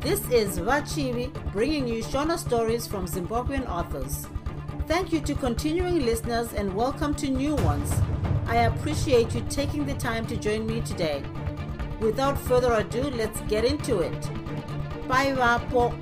This 0.00 0.26
is 0.30 0.58
Vachivi 0.58 1.30
bringing 1.52 1.86
you 1.86 2.02
Shona 2.02 2.38
stories 2.38 2.86
from 2.86 3.06
Zimbabwean 3.06 3.68
authors. 3.68 4.26
Thank 4.88 5.12
you 5.12 5.20
to 5.20 5.34
continuing 5.34 6.06
listeners 6.06 6.54
and 6.54 6.74
welcome 6.74 7.14
to 7.16 7.28
new 7.28 7.54
ones. 7.56 7.92
I 8.46 8.56
appreciate 8.70 9.34
you 9.34 9.44
taking 9.50 9.84
the 9.84 9.92
time 9.92 10.26
to 10.28 10.38
join 10.38 10.66
me 10.66 10.80
today. 10.80 11.22
Without 12.00 12.38
further 12.38 12.72
ado, 12.72 13.10
let's 13.10 13.42
get 13.42 13.66
into 13.66 14.00
it. 14.00 14.20
Bye, 15.06 15.34
Vapo. 15.36 15.92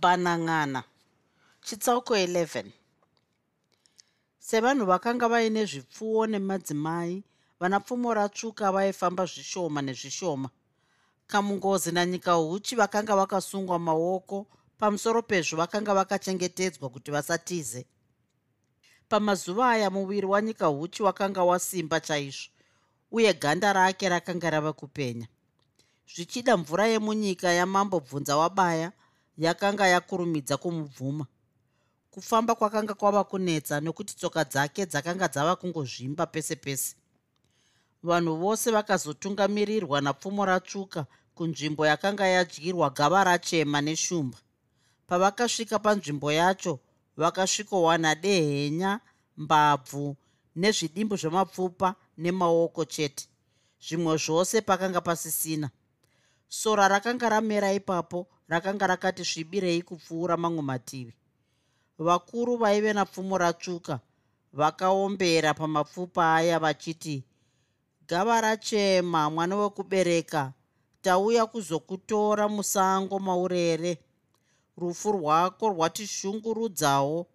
Banang'ana 0.00 0.84
chitsauko 1.62 2.16
11 2.16 2.72
sevanhu 4.40 4.86
vakanga 4.86 5.28
vaine 5.28 5.64
zvipfuwo 5.64 6.26
nemadzimai 6.26 7.22
vanapfumo 7.60 8.14
ratsvuka 8.14 8.72
vaifamba 8.72 9.26
zvishoma 9.26 9.82
nezvishoma. 9.82 10.50
Kamungozi 11.26 11.92
nanyika 11.92 12.32
huchi 12.32 12.76
vakanga 12.76 13.16
vakasungwa 13.16 13.78
maoko 13.78 14.46
pamusoro 14.78 15.22
pezvo 15.22 15.56
vakanga 15.56 15.94
vakachengetedzwa 15.94 16.88
kuti 16.88 17.10
vasatize. 17.10 17.86
Pamazuva 19.08 19.70
aya 19.70 19.90
muviri 19.90 20.26
wanyika 20.26 20.66
huchi 20.66 21.02
wakanga 21.02 21.44
wasimba 21.44 22.00
chaizvo 22.00 22.50
uye 23.10 23.34
ganda 23.34 23.72
rake 23.72 24.08
rakanga 24.08 24.50
rava 24.50 24.72
kupenya. 24.72 25.28
Zvichida 26.14 26.56
mvura 26.56 26.86
yemunyika 26.86 27.52
yamambo 27.52 28.00
bvunza 28.00 28.36
wabaya 28.36 28.92
yakanga 29.38 29.86
yakurumidza 29.86 30.56
kumubvuma. 30.56 31.26
Kufamba 32.10 32.54
kwakanga 32.54 32.94
kwava 32.94 33.24
kunetsa 33.24 33.80
nokuti 33.80 34.16
tsoka 34.16 34.44
dzake 34.44 34.86
dzakanga 34.86 35.28
dzava 35.28 35.56
kungozvimba 35.56 36.26
pese 36.26 36.56
pese 36.56 36.96
vanhu 38.02 38.36
vose 38.36 38.70
vakazotungamirirwa 38.70 40.00
napfumo 40.00 40.44
ratsvuka 40.44 41.06
kunzvimbo 41.34 41.86
yakanga 41.86 42.26
yadyirwa 42.26 42.90
gava 42.90 43.24
rachema 43.24 43.80
neshumba. 43.80 44.38
Pavakasvika 45.06 45.78
panzvimbo 45.78 46.32
yacho 46.32 46.80
vakasvikowana 47.16 48.14
dehenya 48.14 49.00
mbabvu 49.36 50.16
nezvidimbu 50.56 51.16
zvemapfupa 51.16 51.94
nemaoko 52.18 52.84
chete. 52.84 53.28
Zvimwe 53.80 54.16
zvose 54.16 54.60
pakanga 54.60 55.00
pasisina. 55.00 55.70
Sora 56.48 56.88
rakanga 56.88 57.28
ramera 57.28 57.72
ipapo 57.72 58.26
rakanga 58.48 58.86
rakati 58.86 59.24
svibirei 59.24 59.82
kupfuura 59.82 60.36
mamwe 60.36 60.62
mativi. 60.62 61.14
Vakuru 61.98 62.56
vaive 62.56 62.92
napfumo 62.92 63.38
ratsvuka 63.38 64.00
vakaombera 64.52 65.54
pamapfupa 65.54 66.34
aya 66.34 66.58
vachiti 66.58 67.24
gava 68.08 68.40
rachema 68.40 69.30
mwana 69.30 69.56
wekubereka 69.56 70.52
tauya 71.02 71.46
kuzokutora 71.46 72.48
musango 72.48 73.18
maurere. 73.18 73.98
Rufu 74.76 75.12
rwako 75.12 75.68
rwatishungurudzawo. 75.68 77.26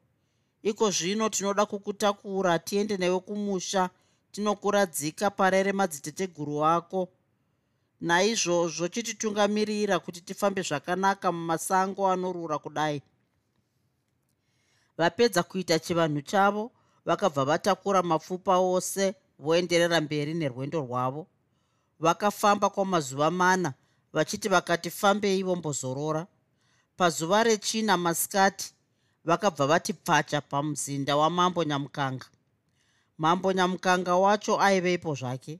Iko 0.63 0.91
zvino 0.91 1.29
tinoda 1.29 1.65
kukutakura 1.65 2.59
tiende 2.59 2.97
newe 2.97 3.19
kumusha 3.19 3.89
tinokuradzika 4.31 5.29
parere 5.29 5.71
madziteteguru 5.71 6.65
ako. 6.65 7.09
Naizvozvo 8.01 8.87
chititungamirira 8.87 9.99
kuti 9.99 10.21
tifambe 10.21 10.61
zvakanaka 10.61 11.31
mumasango 11.31 12.07
anorura 12.07 12.59
kudai. 12.59 13.01
Vapedza 14.97 15.43
kuita 15.43 15.79
chivanhu 15.79 16.21
chavo 16.21 16.71
vakabva 17.05 17.45
vatakura 17.45 18.03
mapfupa 18.03 18.57
ose 18.57 19.15
voenderera 19.39 20.01
mberi 20.01 20.33
nerwendo 20.33 20.79
rwavo. 20.81 21.27
Vakafamba 21.99 22.69
kwamazuva 22.69 23.31
mana 23.31 23.73
vachiti 24.13 24.49
vakati 24.49 24.89
fambei 24.89 25.43
vombozorora. 25.43 26.27
Pazuva 26.97 27.43
rechina 27.43 27.97
masikati 27.97 28.73
vakabva 29.25 29.67
vati 29.67 29.93
pfacha 29.93 30.41
pamuzinda 30.41 31.15
wamambo 31.15 31.63
nyamukanga. 31.63 32.25
Mambo 33.17 33.53
nyamukanga 33.53 34.15
wacho 34.15 34.61
aiveipo 34.61 35.15
zvake. 35.15 35.59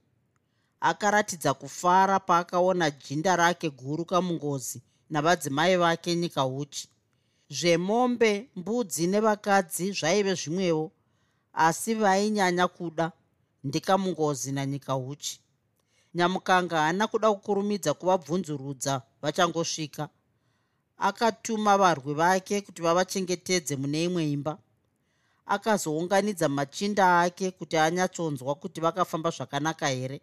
Akaratidza 0.80 1.54
kufara 1.54 2.20
paakaona 2.20 2.92
jinda 2.92 3.36
rake 3.36 3.70
guru 3.70 4.06
kamungozi 4.06 4.82
navadzimai 5.10 5.78
vake 5.78 6.16
nyika 6.16 6.46
uchi. 6.46 6.90
Zvemombe 7.50 8.50
mbudzi 8.56 9.08
nevakadzi 9.08 9.92
zvaive 9.92 10.34
zvimwewo 10.36 10.92
asi 11.54 11.94
vainyanya 11.94 12.68
kuda 12.68 13.12
ndikamungozi 13.64 14.52
nanyika 14.52 14.96
uchi. 14.96 15.40
Nyamukanga 16.14 16.78
haana 16.78 17.08
kuda 17.08 17.32
kukurumidza 17.34 17.94
kuvabvunzurudza 17.94 19.02
vachangosvika. 19.22 20.10
Akatuma 20.98 21.78
varwi 21.78 22.14
vake 22.14 22.62
kuti 22.62 22.82
vavachengetedze 22.82 23.76
mune 23.76 24.04
imwe 24.04 24.32
imba. 24.32 24.58
Akazounganidza 25.46 26.50
machinda 26.50 27.22
ake 27.22 27.52
kuti 27.52 27.78
anyatsonzwa 27.78 28.56
kuti 28.56 28.82
vakafamba 28.82 29.30
zvakanaka 29.30 29.88
here. 29.88 30.22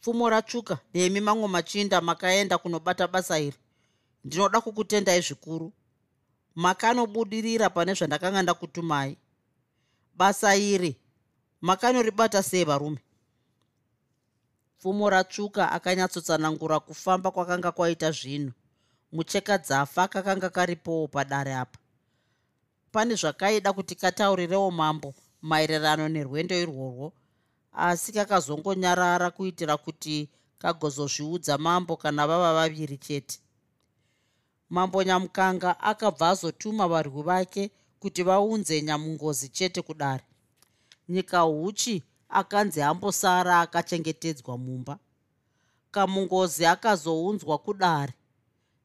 Pfumo 0.00 0.30
ratsvuka. 0.30 0.78
Nemi 0.94 1.20
mamwe 1.20 1.48
machinda 1.48 2.00
makaenda 2.00 2.58
kunobata 2.58 3.08
basa 3.08 3.38
iri. 3.38 3.56
Ndinoda 4.24 4.60
kukutendai 4.60 5.20
zvikuru. 5.20 5.72
Makanobudirira 6.54 7.70
pane 7.70 7.94
zvandakanga 7.94 8.42
ndakutumai. 8.42 9.16
Basa 10.14 10.56
iri 10.56 10.96
makanoribata 11.60 12.42
sei 12.42 12.64
varume? 12.64 12.98
Pfumo 14.78 15.10
ratsvuka 15.10 15.72
akanyatsotsanangura 15.72 16.80
kufamba 16.80 17.30
kwakanga 17.30 17.72
kwaita 17.72 18.10
zvinhu. 18.10 18.52
Mucheka 19.12 19.58
dzafa 19.58 20.08
kakanga 20.08 20.50
karipowo 20.50 21.08
padare 21.08 21.54
apa. 21.54 21.78
Pane 22.92 23.14
zvakaida 23.14 23.72
kuti 23.72 23.94
kataurirewo 23.94 24.70
mambo 24.70 25.14
maererano 25.42 26.08
nerwendo 26.08 26.54
irworwo 26.54 27.12
asi 27.72 28.12
kakazongonyarara 28.12 29.30
kuitira 29.30 29.76
kuti 29.76 30.28
kagozozviudza 30.58 31.58
mambo 31.58 31.96
kana 31.96 32.26
vava 32.26 32.54
vaviri 32.54 32.98
chete. 32.98 33.40
Mambo 34.70 35.02
nyamukanga 35.02 35.80
akabva 35.80 36.28
azotuma 36.28 36.88
varwi 36.88 37.22
vake 37.22 37.70
kuti 38.00 38.22
vaunze 38.22 38.82
nyamungozi 38.82 39.48
chete 39.48 39.82
kudare 39.82 40.27
nyika 41.08 41.40
huchi 41.40 42.02
akanzi 42.28 42.82
ambosara 42.82 43.60
akachengetedzwa 43.60 44.58
mumba. 44.58 44.98
Kamungozi 45.90 46.66
akazounzwa 46.66 47.58
kudare. 47.58 48.14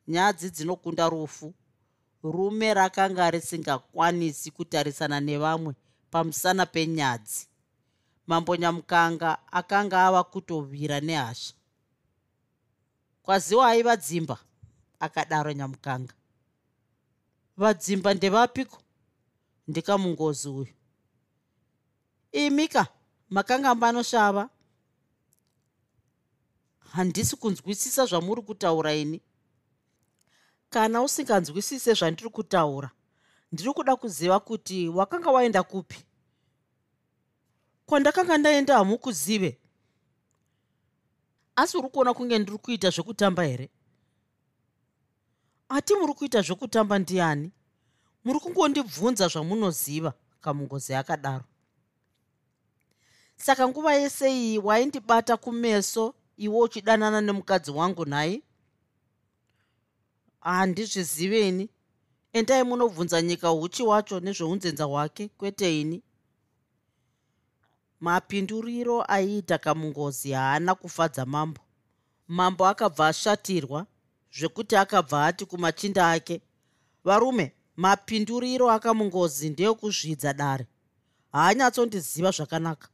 Nyadzi 0.07 0.49
dzinokunda 0.49 1.09
rufu. 1.09 1.53
Rume 2.23 2.73
rakanga 2.73 3.31
risingakwanisi 3.31 4.51
kutarisana 4.51 5.19
nevamwe 5.19 5.75
pamusana 6.11 6.65
penyadzi. 6.65 7.47
Mambo 8.27 8.55
nyamukanga 8.55 9.37
akanga 9.51 10.07
ava 10.07 10.23
kutovira 10.23 10.99
nehasha. 10.99 11.53
Kwaziwai 13.23 13.83
vadzimba 13.83 14.37
akadaro 14.99 15.51
nyamukanga. 15.53 16.13
Vadzimba 17.57 18.13
ndevapiko 18.13 18.77
ndikamungozi 19.67 20.49
uyu 20.49 20.73
imika 22.33 22.87
makanga 23.29 23.75
mbanoshava. 23.75 24.49
Handisi 26.91 27.35
kunzwisisa 27.35 28.05
zvamuri 28.05 28.41
kutaura 28.41 28.93
ini. 28.93 29.21
Kana 30.69 31.01
usinganzwisise 31.01 31.93
zvandiri 31.93 32.29
kutaura 32.29 32.91
ndiri 33.51 33.73
kuda 33.73 33.95
kuziva 33.95 34.39
kuti 34.39 34.89
wakanga 34.89 35.31
waenda 35.31 35.63
kupi. 35.63 36.05
Kwandakanga 37.85 38.37
ndaenda 38.37 38.77
hamukuzive. 38.77 39.59
Asi 41.55 41.77
uri 41.77 41.89
kuona 41.89 42.13
kunge 42.13 42.39
ndiri 42.39 42.57
kuita 42.57 42.89
zvekutamba 42.89 43.43
here? 43.43 43.69
Hati 45.69 45.95
muri 45.95 46.13
kuita 46.13 46.41
zvekutamba 46.41 46.99
ndiani? 46.99 47.51
Muri 48.23 48.39
kungondibvunza 48.39 49.27
zvamunoziva 49.27 50.13
kamungozi 50.41 50.93
akadaro 50.95 51.45
saka 53.45 53.67
nguva 53.67 53.93
yese 53.93 54.31
iyi 54.33 54.57
waindibata 54.57 55.37
kumeso 55.37 56.13
iwe 56.37 56.57
uchidanana 56.59 57.21
nemukadzi 57.21 57.71
wangu 57.71 58.05
nhai? 58.05 58.43
Handizviziveni 60.39 61.69
endai 62.33 62.63
munobvunza 62.63 63.21
nyika 63.21 63.51
uchi 63.53 63.83
wacho 63.83 64.19
nezveunzenza 64.19 64.83
hwake 64.85 65.27
kwete 65.27 65.81
ini? 65.81 66.03
Mapinduriro 67.99 69.03
aiita 69.07 69.57
kamungozi 69.57 70.31
haana 70.31 70.75
kufadza 70.75 71.25
mambo. 71.25 71.61
Mambo 72.27 72.67
akabva 72.67 73.07
ashatirwa 73.07 73.85
zvekuti 74.37 74.75
akabva 74.75 75.25
ati 75.25 75.45
kumachinda 75.45 76.11
ake 76.11 76.41
varume 77.03 77.55
mapinduriro 77.75 78.71
akamungozi 78.71 79.49
ndeyokuzvidza 79.49 80.33
dare. 80.33 80.67
Haanyatsondiziva 81.31 82.31
zvakanaka 82.31 82.92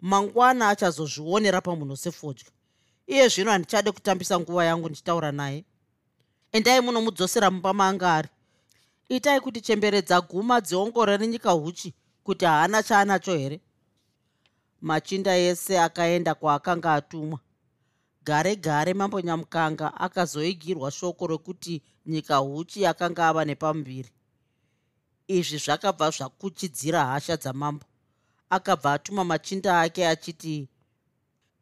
mangwana 0.00 0.68
achazozvionera 0.68 1.60
pamunhu 1.60 1.96
sefodya 1.96 2.46
iye 3.06 3.28
zvino 3.28 3.50
handichade 3.50 3.92
kutambisa 3.92 4.40
nguva 4.40 4.64
yangu 4.64 4.88
ndichitaura 4.88 5.32
naye. 5.32 5.64
Endai 6.52 6.80
munomudzosera 6.80 7.50
mumba 7.50 7.72
maanga 7.72 8.14
ari 8.14 8.28
itai 9.08 9.40
kuti 9.40 9.60
chemberedza 9.60 10.20
guma 10.20 10.60
dziongorore 10.60 11.26
nyika 11.26 11.50
huchi 11.50 11.94
kuti 12.24 12.44
haana 12.44 12.82
chaanacho 12.82 13.36
here. 13.36 13.60
Machinda 14.80 15.36
ese 15.36 15.80
akaenda 15.80 16.34
kwaakanga 16.34 16.94
atumwa. 16.94 17.38
Gare 18.24 18.56
gare 18.56 18.94
mambo 18.94 19.20
nyamukanga 19.20 19.94
akazoigirwa 19.94 20.90
shoko 20.90 21.26
rokuti 21.26 21.82
nyika 22.06 22.36
huchi 22.36 22.82
yakanga 22.82 23.28
ava 23.28 23.44
nepamuviri 23.44 24.10
izvi 25.28 25.58
zvakabva 25.58 26.10
zvakuchidzira 26.10 27.04
hasha 27.04 27.36
dzamambo 27.36 27.84
akabva 28.50 28.92
atuma 28.92 29.24
machinda 29.24 29.80
ake 29.80 30.08
achiti 30.08 30.68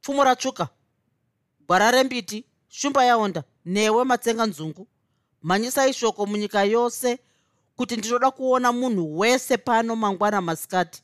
pfumo 0.00 0.24
ratsvuka. 0.24 0.68
Gwara 1.66 1.90
rembiti 1.90 2.44
shumba 2.68 3.04
yaonda 3.04 3.44
newe 3.64 4.04
matsenga 4.04 4.46
nzungu. 4.46 4.88
Mhanyisai 5.42 5.92
shoko 5.92 6.26
munyika 6.26 6.64
yose 6.64 7.18
kuti 7.76 7.96
ndinoda 7.96 8.30
kuona 8.30 8.72
munhu 8.72 9.18
wese 9.18 9.56
pano 9.56 9.96
mangwana 9.96 10.40
masikati. 10.40 11.02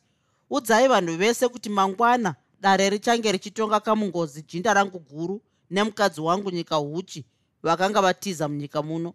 Udzai 0.51 0.89
vanhu 0.89 1.17
vese 1.17 1.49
kuti 1.49 1.69
mangwana 1.69 2.35
dare 2.61 2.91
richange 2.91 3.33
richitonga 3.33 3.81
kamungozi 3.81 4.43
jinda 4.43 4.75
rangu 4.75 4.99
guru 4.99 5.43
nemukadzi 5.71 6.21
wangu 6.21 6.51
nyika 6.51 6.77
huchi 6.77 7.25
vakanga 7.63 8.03
vatiza 8.03 8.49
munyika 8.49 8.83
muno. 8.83 9.15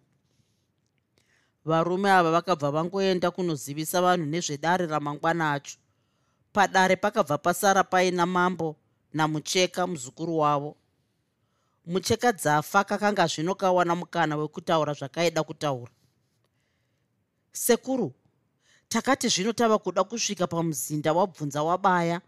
Varume 1.66 2.12
ava 2.12 2.31
vakabva 2.31 2.71
vangoenda 2.71 3.31
kunozivisa 3.31 4.01
vanhu 4.01 4.25
nezvedare 4.25 4.86
ramangwana 4.86 5.54
acho 5.54 5.77
padare 6.54 6.96
pakabva 6.96 7.38
pasara 7.38 7.84
paina 7.84 8.25
mambo 8.25 8.75
namucheka 9.13 9.88
muzukuru 9.88 10.38
wavo. 10.38 10.75
Mucheka 11.86 12.31
dzafa 12.31 12.84
kakanga 12.84 13.28
zvino 13.28 13.56
kawana 13.56 13.96
mukana 13.96 14.38
wekutaura 14.38 14.94
zvakaida 14.94 15.44
kutaura. 15.44 15.92
Sekuru 17.51 18.13
takati 18.90 19.28
zvino 19.28 19.54
tava 19.54 19.78
kuda 19.78 20.04
kusvika 20.04 20.48
pamuzinda 20.48 21.13
wabvunza 21.13 21.63
wabaya 21.63 22.22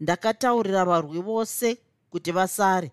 ndakataurira 0.00 0.84
varwi 0.84 1.20
vose 1.20 1.78
kuti 2.10 2.32
vasare. 2.32 2.92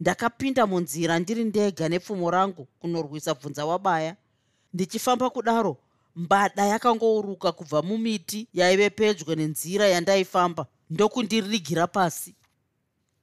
Ndakapinda 0.00 0.66
munzira 0.66 1.18
ndiri 1.18 1.44
ndega 1.44 1.88
nepfumo 1.88 2.30
rangu 2.30 2.64
kunorwisa 2.80 3.34
bvunza 3.34 3.66
wabaya 3.66 4.16
ndichifamba 4.72 5.30
kudaro 5.30 5.76
mbada 6.16 6.66
yakangouruka 6.66 7.52
kubva 7.52 7.82
mumiti 7.82 8.48
yaive 8.52 8.90
pedyo 8.90 9.34
nenzira 9.34 9.86
yandaifamba. 9.88 10.66
Ndokundirigira 10.90 11.86
pasi. 11.86 12.34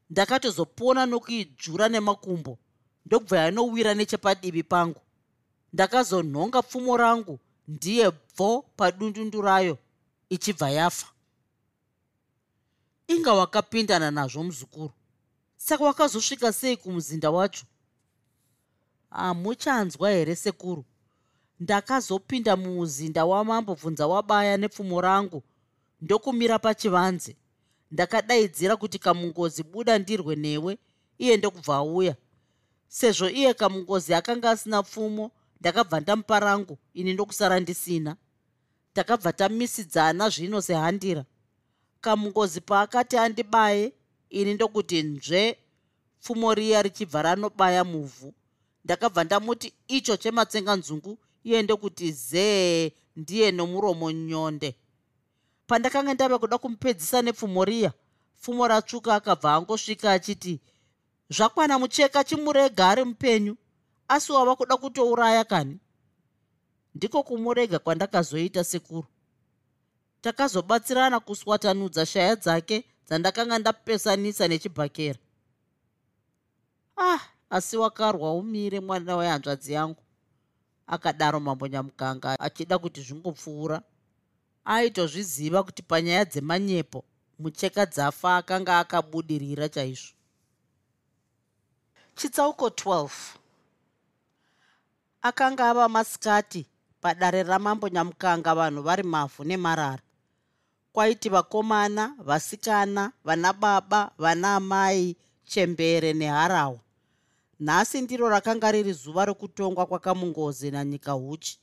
Ndakatozopona 0.10 1.06
nokuidzvura 1.06 1.90
nemakumbo 1.90 2.58
ndokubva 3.06 3.38
yanowira 3.38 3.94
nechepadivi 3.94 4.64
pangu. 4.64 5.02
Ndakazonhonga 5.74 6.62
pfumo 6.62 6.98
rangu 6.98 7.40
ndiye 7.68 8.12
bvo 8.12 8.62
padundundu 8.78 9.42
rayo 9.42 9.78
ichibva 10.30 10.70
yafa. 10.70 11.08
Inga 13.08 13.34
wakapindana 13.34 14.12
nazvo 14.12 14.44
muzukuru. 14.44 14.92
Saka 15.56 15.84
wakazosvika 15.84 16.54
sei 16.54 16.78
kumuzinda 16.78 17.32
wacho? 17.32 17.66
Hamuchanzwa 19.10 20.10
here 20.12 20.36
sekuru 20.36 20.86
ndakazopinda 21.64 22.56
mumuzinda 22.56 23.26
wamambo 23.26 23.76
bvunza 23.76 24.08
wabaya 24.08 24.58
nepfumo 24.58 25.02
rangu 25.02 25.44
ndokumira 26.02 26.60
pachivanze. 26.60 27.36
Ndakadaidzira 27.92 28.74
kuti 28.78 29.00
kamungozi 29.00 29.64
buda 29.64 29.94
ndirwe 30.00 30.36
newe 30.36 30.78
iye 31.18 31.38
ndokubva 31.38 31.76
auya. 31.76 32.16
Sezvo 32.88 33.30
iye 33.30 33.54
kamungozi 33.54 34.14
akanga 34.14 34.52
asina 34.52 34.84
pfumo 34.84 35.32
ndakabva 35.60 36.00
ndamupa 36.00 36.40
rangu 36.40 36.78
ini 36.94 37.14
ndokusara 37.14 37.60
ndisina. 37.60 38.16
Takabva 38.94 39.34
tamisidzana 39.34 40.30
zvino 40.30 40.62
sehandira. 40.62 41.26
Kamungozi 42.02 42.62
paakati 42.62 43.18
andibaye 43.18 43.94
ini 44.30 44.54
ndokuti 44.54 45.04
nzve 45.04 45.58
pfumo 46.22 46.54
riya 46.54 46.82
richibva 46.82 47.22
ranobaya 47.22 47.84
muvhu. 47.84 48.34
Ndakabva 48.86 49.24
ndamuti 49.24 49.74
icho 49.88 50.18
chematsenga 50.18 50.76
nzungu 50.76 51.18
iye 51.44 51.62
ndokuti 51.62 52.12
zee 52.12 52.92
ndiye 53.16 53.52
nomuromo 53.52 54.12
nyonde. 54.12 54.76
Pandakanga 55.68 56.14
ndava 56.14 56.40
kuda 56.40 56.58
kumupedzisa 56.58 57.22
nepfumo 57.22 57.66
riya 57.66 57.92
pfumo 58.40 58.68
ratsvuka 58.68 59.16
akabva 59.16 59.54
angosvika 59.56 60.12
achiti 60.12 60.60
zvakwana 61.36 61.80
mucheka 61.80 62.24
chimurega 62.24 62.88
ari 62.90 63.04
mupenyu 63.04 63.58
asi 64.08 64.32
wava 64.32 64.56
kuda 64.56 64.78
kutouraya 64.78 65.44
kani? 65.44 65.80
Ndiko 66.96 67.24
kumurega 67.24 67.80
kwandakazoita 67.80 68.64
sekuru. 68.64 69.08
Takazobatsirana 70.22 71.20
kuswatanudza 71.20 72.06
shaya 72.06 72.36
dzake 72.36 72.84
dzandakanga 73.08 73.60
ndapesanisa 73.60 74.48
nechibhakera. 74.48 75.20
Ah 76.98 77.20
asi 77.50 77.78
wakarwa 77.78 78.34
umire 78.34 78.80
mwana 78.80 79.16
wehanzvadzi 79.16 79.74
yangu 79.74 80.04
akadaro 80.88 81.40
mambo 81.40 81.68
nyamuganga 81.68 82.40
achida 82.40 82.78
kuti 82.78 83.02
zvingopfuura. 83.02 83.82
Aitozviziva 84.66 85.64
kuti 85.64 85.82
panyaya 85.84 86.26
dzemanyepo 86.26 87.04
mucheka 87.40 87.86
dzafa 87.86 88.38
akanga 88.38 88.80
akabudirira 88.80 89.70
chaizvo. 89.70 90.14
Chitsauko 92.16 92.68
12 92.68 93.10
akanga 95.22 95.70
ava 95.70 95.90
masikati 95.90 96.66
padare 97.02 97.44
ramambo 97.44 97.90
nyamukanga 97.90 98.56
vanhu 98.56 98.82
vari 98.82 99.04
mavhu 99.04 99.44
nemarara. 99.44 100.04
Kwaiti 100.94 101.30
vakomana 101.30 102.16
vasikana 102.20 103.12
vana 103.24 103.54
baba 103.54 104.12
vana 104.18 104.56
amai 104.56 105.18
chembere 105.46 106.14
neharawa 106.14 106.83
nhasi 107.60 108.02
ndiro 108.02 108.30
rakanga 108.30 108.72
riri 108.72 108.94
zuva 108.94 109.26
rokutongwa 109.26 109.86
kwakamungozi 109.86 110.72
nanyika 110.72 111.12
huchi. 111.12 111.60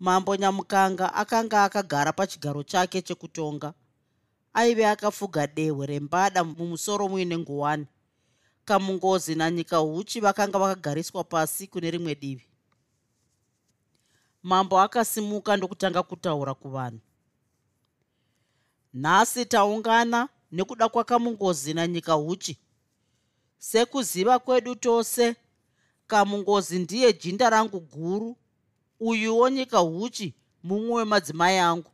Mambo 0.00 0.36
nyamukanga 0.36 1.14
akanga 1.14 1.64
akagara 1.64 2.12
pachigaro 2.12 2.62
chake 2.62 3.02
chekutonga. 3.02 3.74
Aive 4.54 4.86
akafuga 4.86 5.46
dehwe 5.46 5.86
rembada 5.86 6.44
mumusoro 6.44 7.08
muine 7.08 7.38
nguwani. 7.38 7.86
Kamungozi 8.64 9.34
nanyika 9.34 9.76
huchi 9.76 10.20
vakanga 10.20 10.58
vakagariswa 10.58 11.24
pasi 11.24 11.66
kune 11.66 11.90
rimwe 11.90 12.14
divi. 12.14 12.48
Mambo 14.42 14.80
akasimuka 14.80 15.56
ndokutanga 15.56 16.02
kutaura 16.02 16.54
kuvanhu. 16.54 17.00
Nhasi 18.94 19.46
taungana 19.46 20.28
nekuda 20.52 20.88
kwakamungozi 20.88 21.74
nanyika 21.74 22.12
huchi 22.12 22.58
sekuziva 23.58 24.38
kwedu 24.38 24.74
tose. 24.74 25.36
Kamungozi 26.06 26.78
ndiye 26.78 27.12
jinda 27.12 27.50
rangu 27.50 27.80
guru 27.80 28.36
uyuwo 29.00 29.48
nyika 29.48 29.78
huchi 29.78 30.34
mumwe 30.62 30.94
wemadzimai 30.94 31.58
angu. 31.58 31.90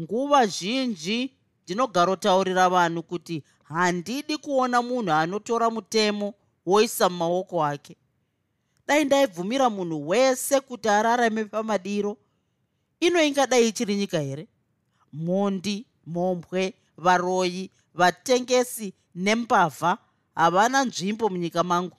Nguva 0.00 0.46
zhinji 0.46 1.32
ndinogarotaurira 1.64 2.68
vanhu 2.68 3.02
kuti 3.02 3.42
handidi 3.62 4.36
kuona 4.36 4.82
munhu 4.82 5.12
anotora 5.12 5.70
mutemo 5.70 6.34
woisa 6.66 7.08
mumaoko 7.08 7.64
ake. 7.64 7.96
Dai 8.86 9.04
ndaibvumira 9.04 9.70
munhu 9.70 10.08
wese 10.08 10.60
kuti 10.60 10.88
ararame 10.88 11.44
pamadiro. 11.44 12.16
Ino 13.00 13.22
ingadai 13.22 13.68
ichiri 13.68 13.96
nyika 13.96 14.18
here? 14.20 14.48
Mhondi 15.12 15.86
mhombwe 16.06 16.74
varoyi 16.96 17.70
vatengesi 17.94 18.94
nembavha 19.14 19.98
havana 20.38 20.84
nzvimbo 20.84 21.28
munyika 21.28 21.64
mangu. 21.64 21.96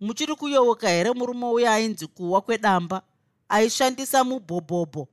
Muchiri 0.00 0.34
kuyovoka 0.34 0.88
here 0.88 1.12
murume 1.12 1.46
uyo 1.46 1.70
ainzi 1.70 2.06
kuwa 2.06 2.40
kwedamba 2.40 3.02
aishandisa 3.48 4.24
mubhobhobho. 4.24 5.08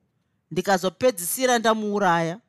Ndikazopedzisira 0.51 1.59
ndamuuraya. 1.59 2.39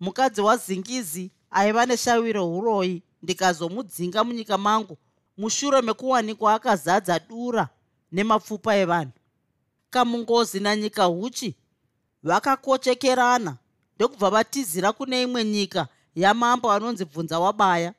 Mukadzi 0.00 0.40
wazingizi 0.40 1.30
aiva 1.50 1.86
neshawiro 1.86 2.56
uroyi 2.58 3.02
ndikazomudzinga 3.22 4.24
munyika 4.24 4.58
mangu 4.58 4.96
mushure 5.36 5.82
mekuwanikwa 5.82 6.54
akazadza 6.54 7.18
dura 7.18 7.68
nemapfupa 8.12 8.76
evanhu. 8.76 9.12
Kamungozi 9.90 10.60
nanyika 10.60 11.04
huchi 11.04 11.54
vakakochekerana 12.22 13.56
ndokubva 13.96 14.30
vatizira 14.30 14.92
kune 14.92 15.22
imwe 15.22 15.44
nyika 15.44 15.88
yamambo 16.14 16.72
anonzi 16.72 17.04
bvunza 17.04 17.38
wabaya 17.40 17.94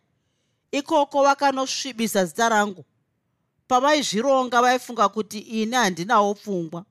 ikoko 0.71 1.23
vakanosvibisa 1.23 2.25
zita 2.25 2.49
rangu. 2.49 2.85
Pavaizvironga 3.67 4.61
vaifunga 4.61 5.09
kuti 5.09 5.39
ini 5.39 5.75
handinawo 5.75 6.33
pfungwa. 6.33 6.85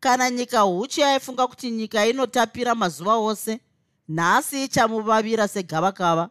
Kana 0.00 0.30
nyika 0.30 0.60
huchi 0.60 1.00
yaifunga 1.00 1.46
kuti 1.46 1.70
nyika 1.70 2.06
inotapira 2.06 2.74
mazuva 2.74 3.14
ose 3.16 3.60
nhasi 4.08 4.64
ichamuvavira 4.64 5.48
segavakava. 5.48 6.30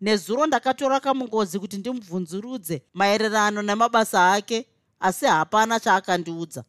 Nezuro 0.00 0.46
ndakatora 0.46 1.00
kamungozi 1.00 1.58
kuti 1.58 1.76
ndimubvunzurudze 1.78 2.82
maererano 2.94 3.62
nemabasa 3.62 4.32
ake 4.32 4.66
asi 5.00 5.26
hapana 5.26 5.80
chaakandiudza 5.80 6.64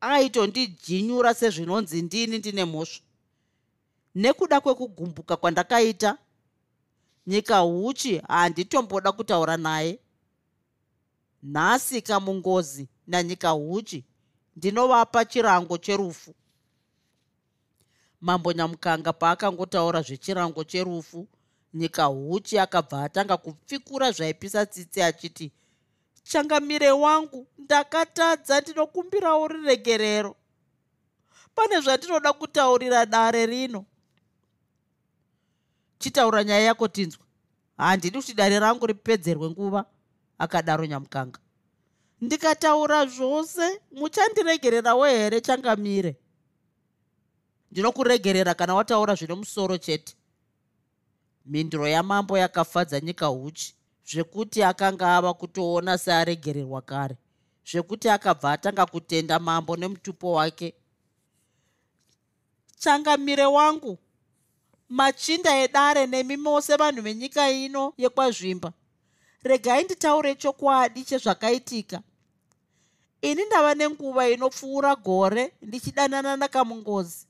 aitondijinyura 0.00 1.34
sezvinonzi 1.34 2.02
ndini 2.02 2.38
ndine 2.38 2.64
mhosva. 2.64 3.04
Nekuda 4.14 4.60
kwekugumbuka 4.60 5.36
kwandakaita 5.36 6.18
nyika 7.26 7.58
huchi 7.58 8.18
handitomboda 8.18 9.12
kutaura 9.12 9.56
naye. 9.56 9.98
Nhasi 11.42 12.02
kamungozi 12.02 12.88
nanyika 13.06 13.50
huchi 13.50 14.04
ndinovapa 14.56 15.24
chirango 15.24 15.78
cherufu. 15.78 16.34
Mambo 18.20 18.52
nyamukanga 18.52 19.12
paakangotaura 19.12 20.02
zvechirango 20.02 20.64
cherufu 20.64 21.28
nyika 21.74 22.04
huchi 22.04 22.58
akabva 22.58 23.04
atanga 23.04 23.36
kupfikura 23.36 24.12
zvaipisa 24.12 24.66
tsitsi 24.66 25.02
achiti 25.02 25.52
changamire 26.22 26.90
wangu 26.90 27.46
ndakatadza 27.58 28.60
ndinokumbirawo 28.60 29.48
riregerero. 29.48 30.36
Pane 31.54 31.80
zvandinoda 31.80 32.32
kutaurira 32.32 33.06
dare 33.06 33.46
rino 33.46 33.84
chitaura 36.02 36.44
nyaya 36.44 36.60
yako 36.60 36.88
tinzwa. 36.88 37.24
Handidi 37.76 38.18
kuti 38.18 38.34
dare 38.34 38.58
rangu 38.58 38.86
ripedzerwe 38.86 39.50
nguva 39.50 39.84
akadaro 40.38 40.86
nyamukanga. 40.86 41.38
Ndikataura 42.20 43.06
zvose 43.06 43.80
muchandiregererawo 43.92 45.04
here 45.04 45.40
changamire? 45.40 46.16
Ndinokuregerera 47.70 48.54
kana 48.54 48.74
wataura 48.74 49.14
zvine 49.14 49.34
musoro 49.34 49.78
chete. 49.78 50.14
Mhinduro 51.46 51.88
yamambo 51.88 52.38
yakafadza 52.38 53.00
nyika 53.00 53.26
huchi 53.26 53.74
zvekuti 54.06 54.62
akanga 54.62 55.16
ava 55.16 55.34
kutoona 55.34 55.98
searegererwa 55.98 56.82
kare 56.82 57.16
zvekuti 57.66 58.08
akabva 58.08 58.52
atanga 58.52 58.86
kutenda 58.86 59.38
mambo 59.38 59.76
nemutupo 59.76 60.32
wake. 60.32 60.74
Changamire 62.78 63.46
wangu 63.46 63.98
machinda 64.92 65.58
edare 65.58 66.06
nemi 66.06 66.36
mose 66.36 66.76
vanhu 66.76 67.02
venyika 67.02 67.50
ino 67.50 67.94
yekwazvimba. 67.98 68.72
Regai 69.42 69.84
nditaure 69.84 70.34
chokwadi 70.34 71.04
chezvakaitika. 71.04 72.02
Ini 73.22 73.44
ndava 73.44 73.74
nenguva 73.74 74.28
inopfuura 74.28 74.96
gore 74.96 75.52
ndichidanana 75.62 76.36
nakamungozi. 76.36 77.26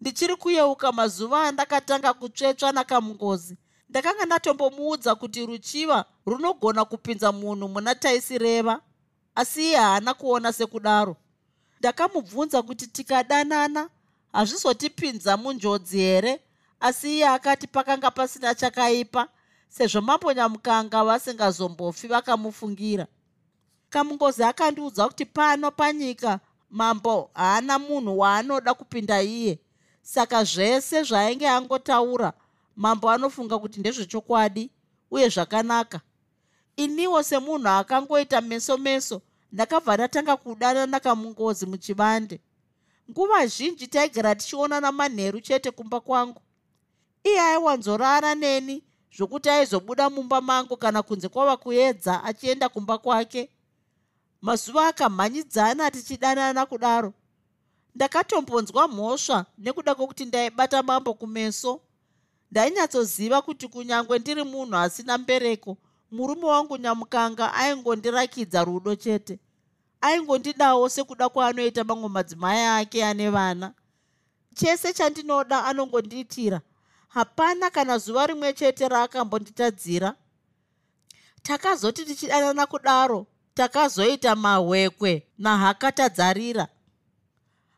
Ndichiri 0.00 0.36
kuyeuka 0.36 0.92
mazuva 0.92 1.42
andakatanga 1.42 2.12
kutsvetsva 2.14 2.72
nakamungozi. 2.72 3.56
Ndakanga 3.88 4.24
ndatombomuudza 4.26 5.14
kuti 5.14 5.46
ruchiva 5.46 6.04
runogona 6.26 6.84
kupinza 6.84 7.32
munhu 7.32 7.68
muna 7.68 7.94
taisireva 7.94 8.80
asi 9.34 9.62
iye 9.68 9.76
haana 9.76 10.14
kuona 10.14 10.52
sekudaro. 10.52 11.16
Ndakamubvunza 11.78 12.62
kuti 12.62 12.86
tikadanana 12.86 13.90
hazvizotipinza 14.32 15.36
munjodzi 15.36 15.98
here? 15.98 16.40
Asi 16.80 17.14
iye 17.16 17.28
akati 17.28 17.66
pakanga 17.66 18.10
pasina 18.10 18.54
chakaipa 18.54 19.28
sezvo 19.68 20.00
mambonyamukanga 20.00 21.04
vasingazombofi 21.04 22.06
vakamufungira. 22.06 23.06
Kamungozi 23.90 24.42
akandiudza 24.44 25.08
kuti 25.08 25.24
pano 25.24 25.70
panyika 25.70 26.40
mambo 26.70 27.30
haana 27.34 27.78
munhu 27.78 28.18
waanoda 28.18 28.74
kupinda 28.74 29.22
iye. 29.22 29.58
Saka 30.02 30.44
zvese 30.44 31.02
zvaainge 31.02 31.48
angotaura 31.48 32.32
mambo 32.76 33.10
anofunga 33.10 33.58
kuti 33.58 33.80
ndezvechokwadi 33.80 34.70
uye 35.10 35.28
zvakanaka. 35.28 36.00
Iniwo 36.76 37.22
semunhu 37.22 37.68
akangoita 37.68 38.40
meso 38.40 38.76
meso 38.78 39.22
ndakabva 39.52 39.94
ndatanga 39.94 40.36
kudana 40.36 40.86
nakamungozi 40.86 41.66
muchivande 41.66 42.40
nguva 43.10 43.46
zhinji 43.46 43.86
taigara 43.86 44.34
tichionana 44.34 44.92
manheru 44.92 45.40
chete 45.40 45.70
kumba 45.70 46.00
kwangu. 46.00 46.40
Iye 47.24 47.40
aiwanzorara 47.40 48.34
neni 48.34 48.82
zvokuti 49.16 49.48
aizobuda 49.50 50.10
mumba 50.10 50.40
mangu 50.40 50.76
kana 50.76 51.02
kunze 51.02 51.28
kwava 51.28 51.56
kuedza 51.56 52.24
achienda 52.24 52.68
kumba 52.68 52.98
kwake. 52.98 53.50
Mazuva 54.40 54.86
akamhanyidzana 54.88 55.90
tichidanana 55.90 56.66
kudaro. 56.66 57.12
Ndakatombonzwa 57.94 58.88
mhosva 58.88 59.46
nekuda 59.58 59.94
kwokuti 59.94 60.24
ndaibata 60.24 60.82
mambo 60.82 61.14
kumeso. 61.14 61.80
Ndainyatsoziva 62.50 63.42
kuti 63.42 63.68
kunyange 63.68 64.18
ndiri 64.18 64.44
munhu 64.44 64.76
asina 64.76 65.18
mbereko 65.18 65.76
murume 66.10 66.44
wangu 66.44 66.76
nyamukanga 66.76 67.54
aingondirakidza 67.54 68.64
rudo 68.64 68.94
chete 68.96 69.38
aingondidawo 70.00 70.88
sekuda 70.88 71.28
kwaanoita 71.28 71.84
mamwe 71.84 72.08
madzimai 72.08 72.64
ake 72.80 73.04
ane 73.04 73.30
vana. 73.30 73.74
Chese 74.54 74.92
chandinoda 74.92 75.64
anongondiitira 75.64 76.60
hapana 77.08 77.70
kana 77.70 77.98
zuva 77.98 78.26
rimwe 78.26 78.52
chete 78.52 78.88
raakambonditadzira. 78.88 80.14
Takazoti 81.42 82.04
tichidanana 82.04 82.66
kudaro 82.66 83.26
takazoita 83.54 84.36
mahwekwe 84.36 85.26
nahakatadzarira. 85.38 86.68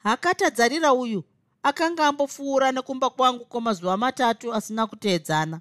Hakatadzarira 0.02 0.92
uyu 0.92 1.24
akanga 1.62 2.06
ambopfuura 2.06 2.72
nekumba 2.72 3.10
kwangu 3.10 3.44
kwamazuva 3.44 3.96
matatu 3.96 4.54
asina 4.54 4.86
kuteedzana. 4.86 5.60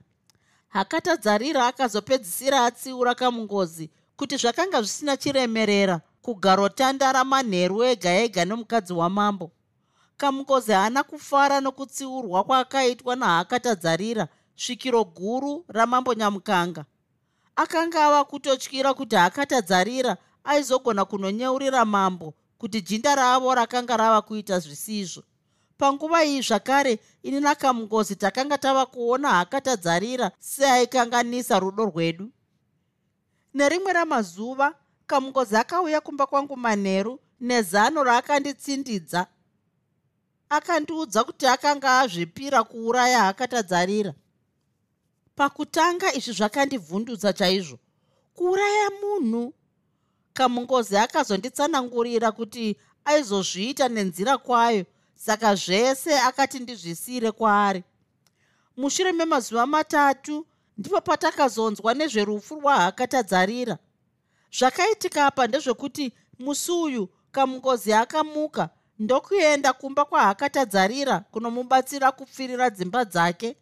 Hakatadzarira 0.69 1.67
akazopedzisira 1.67 2.65
atsiura 2.65 3.15
kamungozi 3.15 3.89
kuti 4.15 4.37
zvakanga 4.37 4.81
zvisina 4.81 5.17
chiremerera 5.17 6.01
kugarotandara 6.21 7.23
manheru 7.23 7.83
ega 7.83 8.11
ega 8.23 8.45
nemukadzi 8.45 8.93
wamambo. 8.93 9.51
Kamungozi 10.17 10.71
haana 10.71 11.03
kufara 11.03 11.61
nokutsiurwa 11.61 12.43
kwaakaitwa 12.43 13.15
nahakatadzarira 13.15 14.27
svikiro 14.55 15.03
guru 15.03 15.65
ramambo 15.67 16.13
nyamukanga. 16.13 16.85
Akanga 17.55 18.05
ava 18.05 18.23
kutotyira 18.23 18.93
kuti 18.93 19.15
hakatadzarira 19.15 20.17
aizogona 20.43 21.05
kunonyeurira 21.05 21.85
mambo 21.85 22.33
kuti 22.57 22.81
jinda 22.81 23.15
ravo 23.15 23.55
rakanga 23.55 23.97
rava 23.97 24.21
kuita 24.21 24.59
zvisizvo. 24.59 25.23
Panguva 25.77 26.25
iyi 26.25 26.41
zvakare 26.41 26.99
ini 27.23 27.39
nakamungozi 27.39 28.15
takanga 28.15 28.57
tava 28.57 28.85
kuona 28.85 29.29
hakatadzarira 29.29 30.31
seaikanganisa 30.39 31.59
rudo 31.59 31.85
rwedu. 31.85 32.31
Nerimwe 33.53 33.93
ramazuva 33.93 34.75
kamungozi 35.09 35.55
akauya 35.57 36.01
kumba 36.01 36.27
kwangu 36.27 36.57
manheru 36.57 37.19
nezano 37.39 38.03
raakanditsindidza. 38.03 39.27
Akandiudza 40.49 41.23
kuti 41.23 41.47
akanga 41.47 41.99
azvipira 41.99 42.63
kuuraya 42.63 43.19
hakatadzarira 43.21 44.13
pakutanga 45.35 46.13
izvi 46.13 46.33
zvakandivhundutsa 46.33 47.33
chaizvo 47.33 47.77
kuuraya 48.35 48.89
munhu? 49.01 49.53
Kamungozi 50.33 50.97
akazonditsanangurira 50.97 52.31
kuti 52.31 52.77
aizozviita 53.05 53.89
nenzira 53.89 54.37
kwayo 54.37 54.85
saka 55.15 55.55
zvese 55.55 56.19
akati 56.19 56.59
ndizvisire 56.59 57.31
kwaari. 57.31 57.83
Mushure 58.77 59.11
memazuva 59.11 59.65
matatu 59.65 60.45
ndipo 60.77 61.01
patakazonzwa 61.01 61.93
nezverufu 61.93 62.55
rwahakatadzarira 62.59 63.77
zvakaitika 64.57 65.25
apa 65.25 65.47
ndezvekuti 65.47 66.13
musi 66.39 66.71
uyu 66.71 67.09
kamungozi 67.31 67.93
akamuka 67.93 68.69
ndokuenda 68.99 69.73
kumba 69.73 70.05
kwahakatadzarira 70.05 71.19
kunomubatsira 71.19 72.11
kupfirira 72.11 72.69
dzimba 72.69 73.05
dzake. 73.05 73.55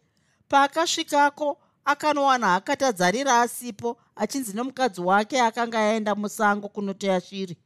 Paakasvikako 0.48 1.58
akanowana 1.84 2.46
hakatadzarira 2.46 3.40
asipo 3.40 3.96
achinzi 4.16 4.52
nomukadzi 4.56 5.00
wake 5.00 5.40
akanga 5.40 5.78
aenda 5.78 6.14
musango 6.14 6.68
kunoteya 6.68 7.20
shiri. 7.20 7.56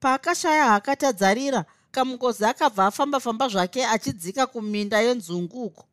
Paakashaya 0.00 0.64
hakatadzarira 0.64 1.64
kamukozi 1.90 2.44
akabva 2.44 2.86
afamba-famba 2.86 3.48
zvake 3.48 3.86
achidzika 3.86 4.46
kuminda 4.46 5.00
yenzungu 5.00 5.64
uko. 5.64 5.84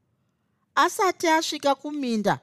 Asati 0.76 1.28
asvika 1.28 1.76
kuminda 1.76 2.40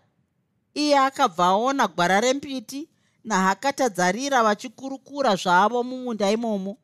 iye 0.75 0.99
akabva 0.99 1.45
aona 1.45 1.89
gwara 1.89 2.21
rembiti 2.21 2.89
nahakatadzarira 3.25 4.43
vachikurukura 4.43 5.37
zvavo 5.37 5.83
mumunda 5.83 6.31
imomo. 6.31 6.77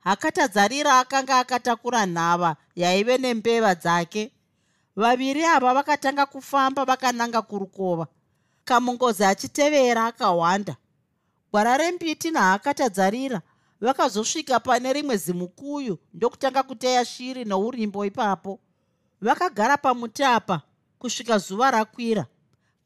Hakatadzarira 0.00 0.98
akanga 0.98 1.38
akatakura 1.38 2.06
nhava 2.06 2.56
yaive 2.76 3.18
nembeva 3.18 3.74
dzake. 3.74 4.32
Vaviri 4.96 5.44
ava 5.44 5.74
vakatanga 5.74 6.26
kufamba 6.26 6.84
vakananga 6.84 7.42
kurukova. 7.42 8.06
Kamungozi 8.64 9.24
achitevera 9.24 10.06
akahwanda 10.06 10.76
gwara 11.50 11.76
rembiti 11.76 12.30
nahakatadzarira. 12.30 13.42
Vakazosvika 13.80 14.60
pane 14.60 14.92
rimwe 14.92 15.16
zimukuyu 15.16 15.98
ndokutanga 16.14 16.62
kuteya 16.62 17.04
shiri 17.04 17.44
nourimbo 17.44 18.04
ipapo. 18.04 18.60
Vakagara 19.20 19.76
pamuti 19.76 20.24
apa 20.24 20.62
kusvika 20.98 21.38
zuva 21.38 21.70
rakwira 21.70 22.26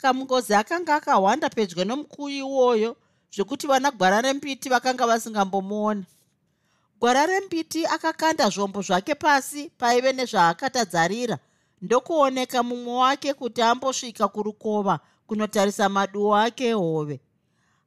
kamungozi 0.01 0.55
akanga 0.55 0.95
akahwanda 0.95 1.49
pedyo 1.49 1.85
nomukuyu 1.85 2.37
iwoyo 2.47 2.97
zvekuti 3.35 3.67
vana 3.67 3.91
gwara 3.91 4.21
rembiti 4.21 4.69
vakanga 4.69 5.07
vasingambomuoni 5.07 6.05
gwara 7.01 7.27
rembiti 7.27 7.87
akakanda 7.87 8.51
zvombo 8.51 8.83
zvake 8.83 9.15
pasi 9.15 9.71
paive 9.79 10.13
nezvaakatadzarira. 10.13 11.39
Ndokuoneka 11.83 12.63
mumwe 12.63 12.95
wake 12.95 13.35
kuti 13.35 13.63
ambosvika 13.63 14.29
kurukova 14.29 15.01
kunotarisa 15.27 15.89
maduo 15.89 16.37
ake 16.37 16.67
ehove. 16.69 17.21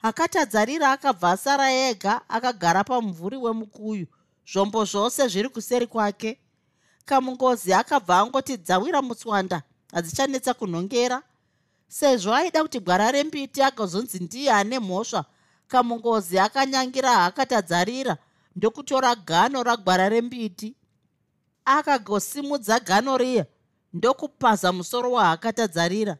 Akatadzarira 0.02 0.92
akabva 0.92 1.32
asara 1.32 1.72
ega 1.72 2.22
akagara 2.30 2.84
pamumvuri 2.84 3.38
wemukuyu. 3.38 4.08
Zvombo 4.52 4.86
zvose 4.86 5.28
zviri 5.28 5.50
kuseri 5.50 5.88
kwake. 5.88 6.40
Kamungozi 7.06 7.74
akabva 7.74 8.18
angoti 8.20 8.58
dzawira 8.58 9.02
mutswanda 9.02 9.62
hadzichanetsa 9.92 10.54
kunhongera 10.54 11.22
sezvo 11.94 12.34
aida 12.34 12.62
kuti 12.64 12.80
gwara 12.80 13.12
rembiti 13.12 13.62
agazonzi 13.62 14.20
ndiye 14.20 14.52
ane 14.52 14.80
mhosva 14.80 15.26
kamungozi 15.68 16.40
akanyangira 16.40 17.12
haakatadzarira 17.12 18.18
ndokutora 18.56 19.16
gano 19.16 19.64
ragwara 19.64 20.10
rembiti. 20.10 20.76
Akagosimudza 21.66 22.80
gano 22.80 23.18
riya 23.18 23.46
ndokupaza 23.94 24.72
musoro 24.72 25.12
wahaakatadzarira 25.12 26.18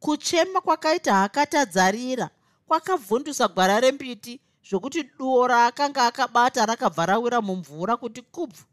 kuchema 0.00 0.60
kwakaita 0.60 1.14
haakatadzarira 1.14 2.30
kwakavhundusa 2.68 3.48
gwara 3.48 3.80
rembiti 3.80 4.40
zvokuti 4.68 5.02
duo 5.18 5.46
raakanga 5.46 6.06
akabata 6.06 6.66
rakabva 6.66 7.06
rawira 7.06 7.40
mumvura 7.40 7.96
kuti 7.96 8.22
kubvu. 8.22 8.64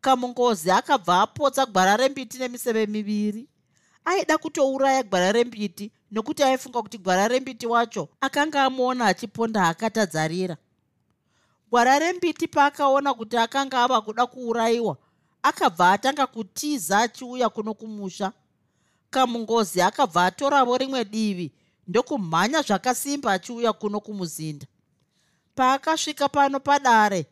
Kamungozi 0.00 0.70
akabva 0.70 1.22
apotsa 1.22 1.66
gwara 1.66 1.96
rembiti 1.96 2.38
nemiseve 2.38 2.86
miviri 2.86 3.48
aida 4.04 4.38
kutouraya 4.38 5.02
gwara 5.02 5.32
rembiti 5.32 5.92
nokuti 6.10 6.42
aifunga 6.42 6.82
kuti 6.82 6.98
gwara 6.98 7.28
rembiti 7.28 7.66
wacho 7.66 8.08
akanga 8.20 8.64
amuona 8.64 9.06
achiponda 9.06 9.68
akatadzarira. 9.68 10.56
Gwara 11.70 11.98
rembiti 11.98 12.48
paakaona 12.48 13.14
kuti 13.14 13.36
akanga 13.36 13.82
ava 13.82 14.00
kuda 14.00 14.26
kuurayiwa 14.26 14.96
akabva 15.42 15.92
atanga 15.92 16.26
kutiza 16.26 16.98
achiuya 16.98 17.48
kuno 17.48 17.74
kumusha. 17.74 18.32
Kamungozi 19.10 19.82
akabva 19.82 20.24
atoravo 20.24 20.76
rimwe 20.76 21.04
divi 21.04 21.52
ndokumhanya 21.88 22.62
zvakasimba 22.62 23.32
achiuya 23.32 23.72
kuno 23.72 24.00
kumuzinda. 24.00 24.66
Paakasvika 25.54 26.28
pano 26.28 26.60
padare 26.60 27.26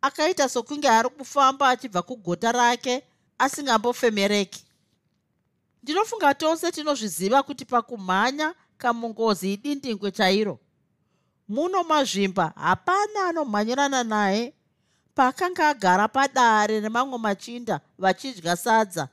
akaita 0.00 0.48
sokunge 0.48 0.88
ari 0.88 1.08
kufamba 1.08 1.68
achibva 1.68 2.02
kugota 2.02 2.52
rake 2.52 3.02
asingambofemereki 3.38 4.65
ndinofunga 5.86 6.34
tose 6.34 6.72
tinozviziva 6.72 7.42
kuti 7.42 7.64
pakumhanya 7.64 8.54
kamungozi 8.78 9.52
idindingwe 9.52 10.10
chairo. 10.10 10.58
Muno 11.48 11.84
mazvimba 11.84 12.52
hapana 12.56 13.28
anomhanyirana 13.28 14.04
naye. 14.04 14.54
Paakanga 15.14 15.68
agara 15.68 16.08
padare 16.08 16.80
nemamwe 16.80 17.18
machinda 17.18 17.80
vachidya 17.98 18.56
sadza 18.56 19.08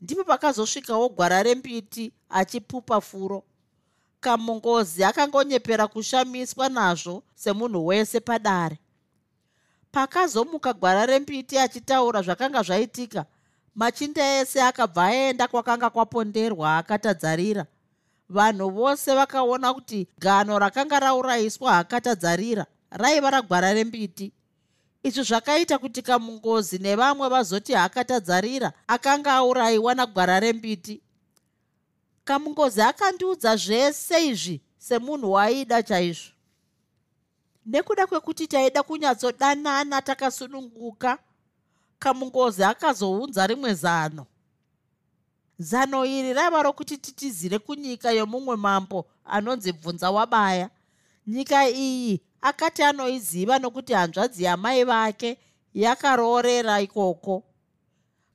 ndipo 0.00 0.24
pakazosvikawo 0.24 1.08
gwara 1.08 1.42
rembiti 1.42 2.12
achipupa 2.28 3.00
furo. 3.00 3.44
Kamungozi 4.20 5.04
akangonyepera 5.04 5.86
kushamiswa 5.86 6.68
nazvo 6.68 7.22
semunhu 7.34 7.86
wese 7.86 8.20
padare. 8.20 8.78
Pakazomuka 9.92 10.72
gwara 10.72 11.06
rembiti 11.06 11.58
achitaura 11.58 12.22
zvakanga 12.22 12.62
zvaitika 12.62 13.26
machinda 13.74 14.40
ese 14.40 14.62
akabva 14.62 15.04
aenda 15.04 15.48
kwakanga 15.48 15.90
kwaponderwa 15.90 16.76
akatadzarira. 16.76 17.66
Vanhu 18.28 18.70
vose 18.70 19.14
vakaona 19.14 19.74
kuti 19.74 20.08
gano 20.18 20.58
rakanga 20.58 21.00
raurayiswa 21.00 21.78
akatadzarira 21.78 22.66
raiva 22.90 23.30
ragwara 23.30 23.72
rembiti. 23.74 24.32
Izvi 25.02 25.22
zvakaita 25.22 25.78
kuti 25.78 26.02
kamungozi 26.02 26.78
nevamwe 26.78 27.28
vazoti 27.28 27.74
akatadzarira 27.74 28.72
akanga 28.86 29.32
aurayiwa 29.32 29.94
nagwara 29.94 30.40
rembiti. 30.40 31.00
Kamungozi 32.24 32.82
akandiudza 32.82 33.56
zvese 33.56 34.26
izvi 34.26 34.60
semunhu 34.78 35.32
waaida 35.32 35.82
chaizvo. 35.82 36.32
Nekuda 37.66 38.06
kwekuti 38.06 38.46
taida 38.46 38.82
kunyatsodanana 38.82 40.02
takasununguka 40.02 41.18
kamungozi 42.00 42.64
akazounza 42.64 43.46
rimwe 43.46 43.74
zano. 43.74 44.26
Zano 45.58 46.04
iri 46.06 46.32
raiva 46.32 46.62
rokuti 46.62 46.96
titizire 46.98 47.58
kunyika 47.58 48.10
yomumwe 48.10 48.56
mambo 48.56 49.06
anonzi 49.24 49.72
bvunza 49.72 50.10
wabaya. 50.10 50.70
Nyika 51.26 51.68
iyi 51.68 52.20
akati 52.40 52.82
anoiziva 52.82 53.58
nokuti 53.58 53.92
hanzvadzi 53.92 54.44
yamai 54.44 54.84
vake 54.84 55.38
yakaroorera 55.74 56.80
ikoko. 56.80 57.42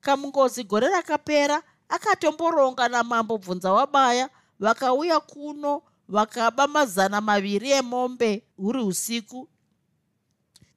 Kamungozi 0.01 0.63
gore 0.63 0.87
rakapera 0.87 1.63
akatomboronga 1.89 2.87
namambo 2.89 3.37
bvunza 3.37 3.73
wabaya 3.73 4.29
vakauya 4.59 5.19
kuno 5.19 5.81
vakaba 6.07 6.67
mazana 6.67 7.21
maviri 7.21 7.71
emombe 7.71 8.43
huri 8.57 8.79
usiku 8.83 9.49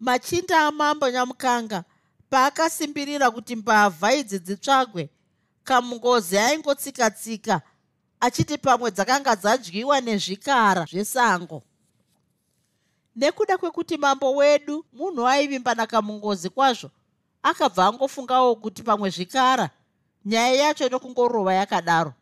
machinda 0.00 0.66
amambo 0.66 1.10
nyamukanga 1.10 1.84
paakasimbirira 2.30 3.30
kuti 3.30 3.56
mbavha 3.56 4.14
idzi 4.14 4.38
dzitsvagwe 4.38 5.08
kamungozi 5.64 6.38
aingotsika-tsika 6.38 7.60
achiti 8.20 8.58
pamwe 8.58 8.90
dzakanga 8.90 9.36
dzadyiwa 9.36 10.00
nezvikara 10.00 10.84
zvesango. 10.90 11.62
Nekuda 13.16 13.58
kwekuti 13.58 13.96
mambo 13.96 14.34
wedu 14.34 14.84
munhu 14.92 15.28
aivimba 15.28 15.74
nakamungozi 15.74 16.50
kwazvo 16.50 16.90
akabva 17.42 17.86
angofungawo 17.86 18.56
kuti 18.56 18.82
pamwe 18.82 19.10
zvikara 19.10 19.70
nyaya 20.24 20.54
yacho 20.54 20.88
nokungorova 20.88 21.54
yakadaro. 21.54 22.12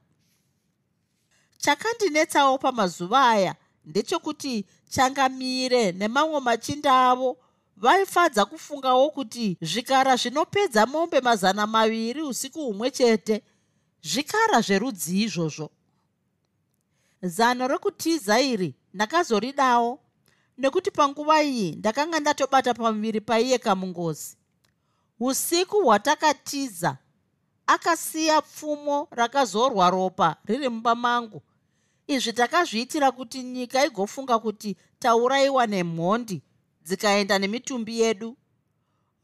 Chakandinetsawo 1.59 2.59
pamazuva 2.59 3.29
aya 3.29 3.55
ndechekuti 3.85 4.67
changamire 4.89 5.93
nemamwe 5.93 6.41
machinda 6.41 7.11
avo 7.11 7.37
vaifadza 7.77 8.45
kufungawo 8.45 9.11
kuti 9.11 9.57
zvikara 9.61 10.17
zvinopedza 10.17 10.87
mombe 10.87 11.21
mazana 11.21 11.67
maviri 11.67 12.23
usiku 12.23 12.61
humwe 12.65 12.91
chete 12.91 13.43
zvikara 14.03 14.61
zverudzi 14.61 15.23
izvozvo. 15.23 15.71
Zano 17.23 17.69
rekutiza 17.69 18.41
iri 18.41 18.75
ndakazoridawo 18.95 19.99
nekuti 20.59 20.91
panguva 20.91 21.43
iyi 21.43 21.73
ndakanga 21.77 22.21
ndatobata 22.21 22.75
pamuviri 22.75 23.21
paiye 23.21 23.59
kamungozi 23.59 24.37
usiku 25.21 25.77
hwatakatiza 25.83 26.97
akasiya 27.67 28.43
pfumo 28.43 29.09
rakazorwa 29.11 29.91
ropa 29.91 30.37
riri 30.45 30.69
mumba 30.69 30.95
mangu. 30.95 31.43
Izvi 32.07 32.33
takazviitira 32.33 33.11
kuti 33.13 33.43
nyika 33.43 33.87
igofunga 33.87 34.39
kuti 34.39 34.77
taurayiwa 34.99 35.67
nemhondi 35.67 36.43
dzikaenda 36.87 37.39
nemitumbi 37.39 38.01
yedu. 38.01 38.37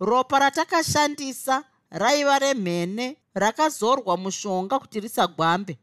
Ropa 0.01 0.39
ratakashandisa 0.39 1.65
raiva 1.91 2.39
remhene 2.39 3.17
rakazorwa 3.35 4.17
mushonga 4.17 4.79
kuti 4.79 5.01
risagwambe. 5.01 5.79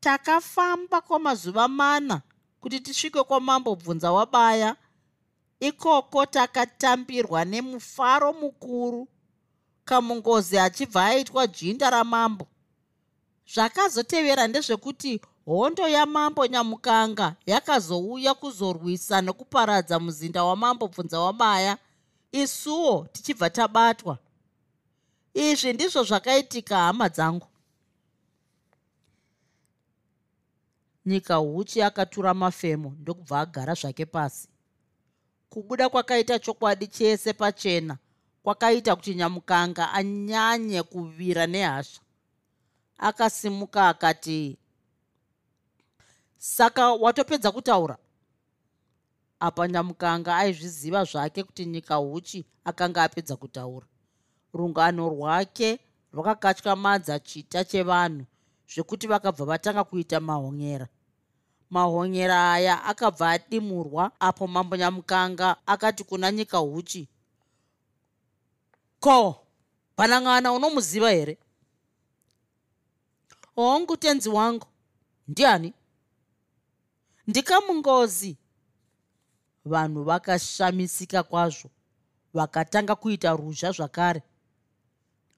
Takafamba 0.00 1.00
kwamazuva 1.00 1.68
mana 1.68 2.22
kuti 2.60 2.80
tisvike 2.80 3.22
kwamambo 3.22 3.76
bvunza 3.76 4.12
wabaya 4.12 4.76
ikoko 5.60 6.26
takatambirwa 6.26 7.44
nemufaro 7.44 8.32
mukuru 8.32 9.08
kamungozi 9.84 10.58
achibva 10.58 11.04
aitwa 11.04 11.46
jinda 11.46 11.90
ramambo. 11.90 12.46
Zvakazotevera 13.54 14.46
ndezvekuti 14.46 15.20
hondo 15.46 15.88
yamambo 15.88 16.46
nyamukanga 16.46 17.36
yakazouya 17.46 18.34
kuzorwisa 18.34 19.20
nokuparadza 19.22 19.98
muzinda 19.98 20.44
wamambo 20.44 20.88
bvunza 20.88 21.20
wabaya 21.20 21.78
isuwo 22.32 23.08
tichibva 23.12 23.50
tabatwa. 23.50 24.18
Izvi 25.34 25.72
ndizvo 25.72 26.02
zvakaitika 26.02 26.76
hama 26.78 27.08
dzangu. 27.08 27.46
Nyika 31.06 31.34
huchi 31.34 31.82
akatura 31.82 32.34
mafemo 32.34 32.96
ndokubva 33.00 33.40
agara 33.40 33.74
zvake 33.74 34.06
pasi. 34.06 34.48
Kubuda 35.50 35.88
kwakaita 35.88 36.38
chokwadi 36.38 36.86
chese 36.86 37.32
pachena 37.32 37.98
kwakaita 38.42 38.96
kuti 38.96 39.14
nyamukanga 39.14 39.92
anyanye 39.92 40.82
kuvira 40.82 41.46
nehasha. 41.46 42.00
Akasimuka 42.98 43.88
akati 43.88 44.58
saka 46.44 46.92
watopedza 46.92 47.52
kutaura? 47.52 47.98
Apa 49.40 49.68
nyamukanga 49.68 50.36
aizviziva 50.36 51.04
zvake 51.04 51.42
kuti 51.42 51.66
nyika 51.66 51.94
huchi 51.94 52.44
akanga 52.64 53.02
apedza 53.02 53.36
kutaura. 53.36 53.86
Rungano 54.54 55.08
rwake 55.08 55.78
rwakakatyamadza 56.12 57.18
chita 57.18 57.64
chevanhu 57.64 58.24
zvekuti 58.74 59.06
vakabva 59.06 59.44
vatanga 59.44 59.84
kuita 59.84 60.20
mahonyera. 60.20 60.88
Mahonyera 61.70 62.52
aya 62.52 62.84
akabva 62.84 63.30
adimurwa 63.30 64.12
apo 64.20 64.46
mambo 64.46 64.76
nyamukanga 64.76 65.56
akati 65.66 66.04
kuna 66.04 66.32
nyika 66.32 66.58
huchi 66.58 67.08
ko 69.00 69.46
bhanang'ana 69.96 70.52
unomuziva 70.52 71.10
here? 71.10 71.38
Hongu 73.56 73.96
tenzi 73.96 74.28
wangu 74.28 74.66
ndiani 75.28 75.74
ndikamungozi. 77.26 78.36
Vanhu 79.64 80.04
vakashamisika 80.04 81.22
kwazvo 81.22 81.70
vakatanga 82.34 82.94
kuita 82.94 83.36
ruzha 83.36 83.72
zvakare. 83.72 84.22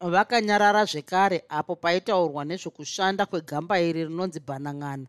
Vakanyarara 0.01 0.85
zvekare 0.85 1.45
apo 1.49 1.77
paitaurwa 1.77 2.45
nezvekushanda 2.45 3.27
kwegamba 3.27 3.81
iri 3.81 4.05
rinonzi 4.05 4.41
bhanang'ana 4.41 5.07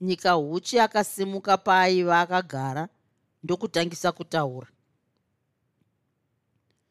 nyika 0.00 0.32
huchi 0.32 0.78
akasimuka 0.80 1.56
paaiva 1.56 2.20
akagara 2.20 2.88
ndokutangisa 3.42 4.12
kutaura. 4.12 4.68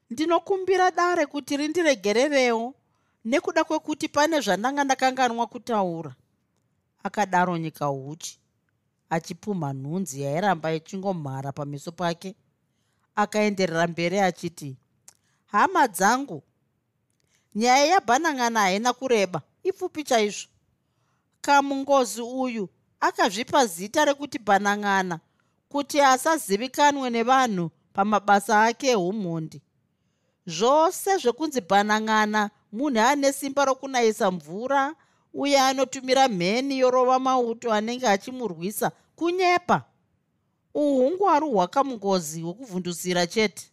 Ndinokumbira 0.09 0.91
dare 0.91 1.25
kuti 1.25 1.57
rindiregererewo 1.57 2.75
nekuda 3.25 3.63
kwekuti 3.63 4.07
pane 4.07 4.41
zvandanga 4.41 4.83
ndakanganwa 4.83 5.47
kutaura 5.47 6.15
akadaro 7.03 7.57
nyika 7.57 7.85
huchi 7.85 8.39
achipumha 9.09 9.73
nhunzi 9.73 10.21
yairamba 10.21 10.73
ichingomhara 10.73 11.51
pameso 11.51 11.91
pake. 11.91 12.35
Akaenderera 13.15 13.87
mberi 13.87 14.19
achiti 14.19 14.77
hama 15.45 15.87
dzangu 15.87 16.43
nyaya 17.55 17.85
yabhanang'ana 17.85 18.59
haina 18.59 18.93
kureba 18.93 19.41
ipfupi 19.63 20.03
chaizvo. 20.03 20.47
Kamungozi 21.41 22.21
uyu 22.21 22.69
akazvipa 22.99 23.65
zita 23.65 24.05
rekuti 24.05 24.39
bhanang'ana 24.39 25.19
kuti 25.69 26.01
asazivikanwe 26.01 27.09
nevanhu 27.09 27.71
pamabasa 27.93 28.63
ake 28.63 28.87
eumhondi 28.91 29.61
zvose 30.47 31.17
zvekunzi 31.17 31.61
bhanang'ana 31.61 32.49
munhu 32.71 32.99
ane 32.99 33.33
simba 33.33 33.65
rokunayisa 33.65 34.31
mvura 34.31 34.95
uye 35.33 35.59
anotumira 35.59 36.27
mheni 36.27 36.79
yorova 36.79 37.19
mauto 37.19 37.73
anenge 37.73 38.07
achimurwisa 38.07 38.91
kunyepa. 39.15 39.83
Uhungwaru 40.73 41.51
hwakamungozi 41.51 42.41
hwekuvhundusira 42.41 43.27
chete. 43.27 43.71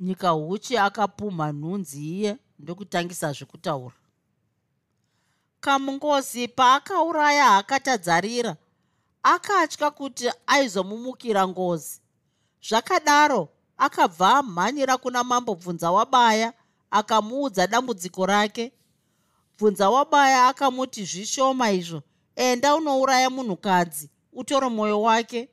Nyika 0.00 0.28
huchi 0.30 0.78
akapumha 0.78 1.52
nhunzi 1.52 2.10
iye 2.10 2.36
ndokutangisa 2.58 3.32
zvekutaura. 3.32 3.94
Kamungozi 5.60 6.48
paakauraya 6.48 7.44
hakatadzarira 7.44 8.56
akatya 9.22 9.90
kuti 9.90 10.30
aizomumukira 10.46 11.48
ngozi. 11.48 12.00
Zvakadaro 12.68 13.48
akabva 13.78 14.36
amhanyira 14.38 14.96
kuna 14.96 15.24
mambo 15.24 15.54
bvunza 15.54 15.90
wabaya 15.90 16.52
akamuudza 16.90 17.66
dambudziko 17.66 18.26
rake 18.26 18.72
bvunza 19.58 19.90
wabaya 19.90 20.48
akamuti 20.48 21.04
zvishoma 21.04 21.70
izvo. 21.70 22.02
Enda 22.36 22.74
unouraya 22.74 23.30
munhukadzi 23.30 24.10
utore 24.32 24.68
mwoyo 24.68 25.02
wake. 25.02 25.48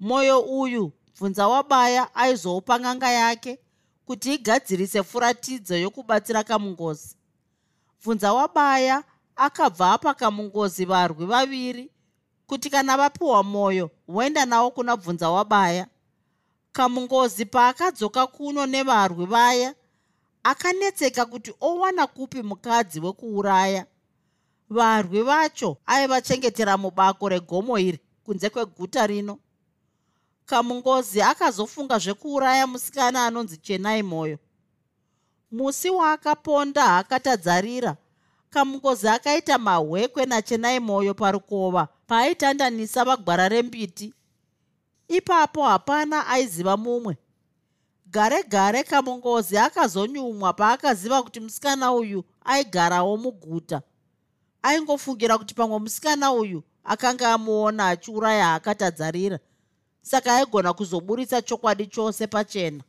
Mwoyo 0.00 0.40
uyu 0.40 0.92
bvunza 1.16 1.48
wabaya 1.48 2.14
aizoupa 2.14 2.80
ng'anga 2.80 3.10
yake 3.10 3.58
kuti 4.06 4.34
igadzirise 4.34 5.02
furatidzo 5.02 5.76
yokubatsira 5.76 6.44
kamungozi. 6.44 7.16
Bvunza 8.02 8.32
wabaya 8.32 9.04
akabva 9.36 9.92
apa 9.92 10.14
kamungozi 10.14 10.84
varwi 10.84 11.26
vaviri 11.26 11.90
kuti 12.46 12.70
kana 12.70 12.96
vapiwa 12.96 13.42
mwoyo 13.42 13.90
voenda 14.08 14.46
nawo 14.46 14.70
kuna 14.70 14.96
bvunza 14.96 15.30
wabaya. 15.30 15.86
Kamungozi 16.72 17.44
paakadzoka 17.44 18.26
kuno 18.26 18.66
nevarwi 18.66 19.26
vaya 19.26 19.74
akanetseka 20.50 21.26
kuti 21.26 21.54
owana 21.60 22.06
kupi 22.06 22.42
mukadzi 22.42 23.00
wekuuraya. 23.00 23.86
Varwi 24.70 25.22
vacho 25.22 25.76
aivachengetera 25.86 26.76
mubako 26.76 27.28
regomo 27.28 27.78
iri 27.78 27.98
kunze 28.24 28.50
kweguta 28.50 29.06
rino. 29.06 29.38
Kamungozi 30.46 31.22
akazofunga 31.22 31.98
zvekuuraya 31.98 32.66
musikana 32.66 33.26
anonzi 33.26 33.56
chenai 33.56 34.02
mwoyo 34.02 34.38
musi 35.50 35.90
waakaponda 35.90 36.84
haakatadzarira 36.84 37.96
kamungozi 38.50 39.08
akaita 39.08 39.58
mahwekwe 39.58 40.26
nachenai 40.26 40.80
mwoyo 40.80 41.14
parukova 41.14 41.88
paaitandanisa 42.06 43.04
vagwara 43.04 43.48
rembiti. 43.48 44.14
Ipapo 45.08 45.62
hapana 45.62 46.26
aiziva 46.26 46.76
mumwe 46.76 47.16
gare 48.16 48.42
gare 48.42 48.82
kamungozi 48.84 49.58
akazonyumwa 49.58 50.52
paakaziva 50.52 51.22
kuti 51.22 51.40
musikana 51.40 51.92
uyu 51.92 52.24
aigarawo 52.44 53.16
muguta. 53.16 53.82
Aingofungira 54.62 55.38
kuti 55.38 55.54
pamwe 55.54 55.78
musikana 55.78 56.32
uyu 56.32 56.62
akanga 56.84 57.32
amuona 57.34 57.88
achiuraya 57.88 58.54
akatadzarira 58.54 59.38
saka 60.02 60.34
aigona 60.36 60.72
kuzoburitsa 60.72 61.42
chokwadi 61.42 61.86
chose 61.86 62.26
pachena. 62.26 62.84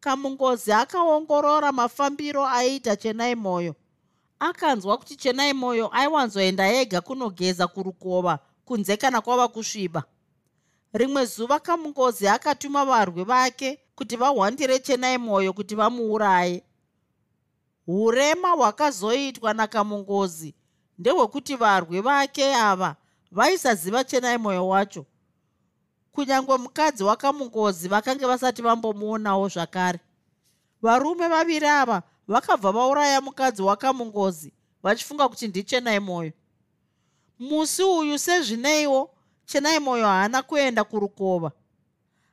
Kamungozi 0.00 0.72
akaongorora 0.72 1.72
mafambiro 1.72 2.46
aiita 2.48 2.96
chenai 2.96 3.34
mwoyo 3.34 3.74
akanzwa 4.38 4.98
kuti 4.98 5.16
chenai 5.16 5.52
mwoyo 5.52 5.90
aiwanzoenda 5.96 6.72
ega 6.72 7.00
kunogeza 7.00 7.66
kurukova 7.68 8.38
kunze 8.64 8.96
kana 8.96 9.20
kwava 9.20 9.48
kusviba 9.48 10.02
rimwe 10.94 11.24
zuva 11.24 11.60
kamungozi 11.60 12.28
akatuma 12.28 12.84
varwi 12.84 13.24
vake 13.24 13.78
kuti 13.94 14.16
vahwandire 14.16 14.78
chenai 14.78 15.18
mwoyo 15.18 15.52
kuti 15.52 15.74
vamuuraye. 15.74 16.62
Urema 17.86 18.50
hwakazoitwa 18.50 19.54
nakamungozi 19.54 20.54
ndehwekuti 20.98 21.56
varwi 21.56 22.00
vake 22.00 22.54
ava 22.54 22.96
vaisaziva 23.32 24.04
chenai 24.04 24.38
mwoyo 24.38 24.68
wacho. 24.68 25.06
Kunyange 26.12 26.56
mukadzi 26.56 27.04
wakamungozi 27.04 27.88
vakange 27.88 28.26
vasati 28.26 28.62
vambomuonawo 28.62 29.48
zvakare. 29.48 30.00
Varume 30.82 31.28
vaviri 31.28 31.66
ava 31.66 32.02
vakabva 32.28 32.72
vauraya 32.72 33.20
mukadzi 33.20 33.62
wakamungozi 33.62 34.52
vachifunga 34.82 35.28
kuti 35.28 35.48
ndichenai 35.48 36.00
mwoyo 36.00 36.32
musi 37.38 37.82
uyu 37.82 38.18
sezvineiwo 38.18 39.13
chenai 39.46 39.78
mwoyo 39.78 40.06
haana 40.06 40.42
kuenda 40.42 40.84
kurukova. 40.84 41.52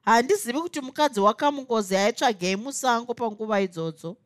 Handizivi 0.02 0.62
kuti 0.62 0.82
mukadzi 0.82 1.19
wakamungozi 1.19 1.95
aitsvagei 1.95 2.56
musango 2.56 3.13
panguva 3.13 3.62
idzodzo. 3.62 4.17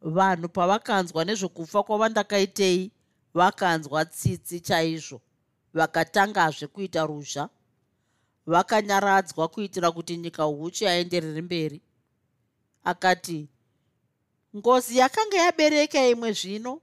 Vanhu 0.00 0.48
pavakanzwa 0.48 1.24
nezvekufa 1.24 1.82
kwavandakaitei 1.82 2.90
vakanzwa 3.34 4.04
tsitsi 4.04 4.60
chaizvo 4.60 5.20
vakatangazve 5.74 6.66
kuita 6.66 7.06
ruzha 7.06 7.48
vakanyaradzwa 8.46 9.48
kuitira 9.48 9.92
kuti 9.92 10.16
nyika 10.16 10.42
huchi 10.42 10.86
aenderere 10.86 11.42
mberi. 11.42 11.80
Akati 12.84 13.48
ngozi 14.56 14.98
yakanga 14.98 15.36
yabereka 15.36 16.06
imwe 16.06 16.32
zvino. 16.32 16.80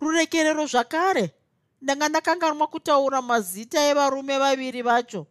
Rurekerero 0.00 0.66
zvakare 0.66 1.34
ndanga 1.82 2.08
ndakanganwa 2.08 2.66
kutaura 2.66 3.22
mazita 3.22 3.78
evarume 3.90 4.38
vaviri 4.38 4.82
vacho. 4.82 5.26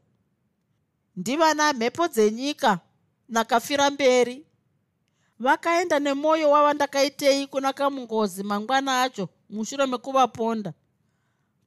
Ndivana 1.15 1.73
mhepo 1.73 2.07
dzenyika 2.07 2.79
nakafira 3.29 3.89
mberi. 3.89 4.45
Vakaenda 5.39 5.99
nemwoyo 5.99 6.51
wavandakaitei 6.51 7.47
kuna 7.47 7.73
kamungozi 7.73 8.43
mangwana 8.43 9.01
acho 9.03 9.29
mushure 9.49 9.85
mekuvaponda. 9.85 10.73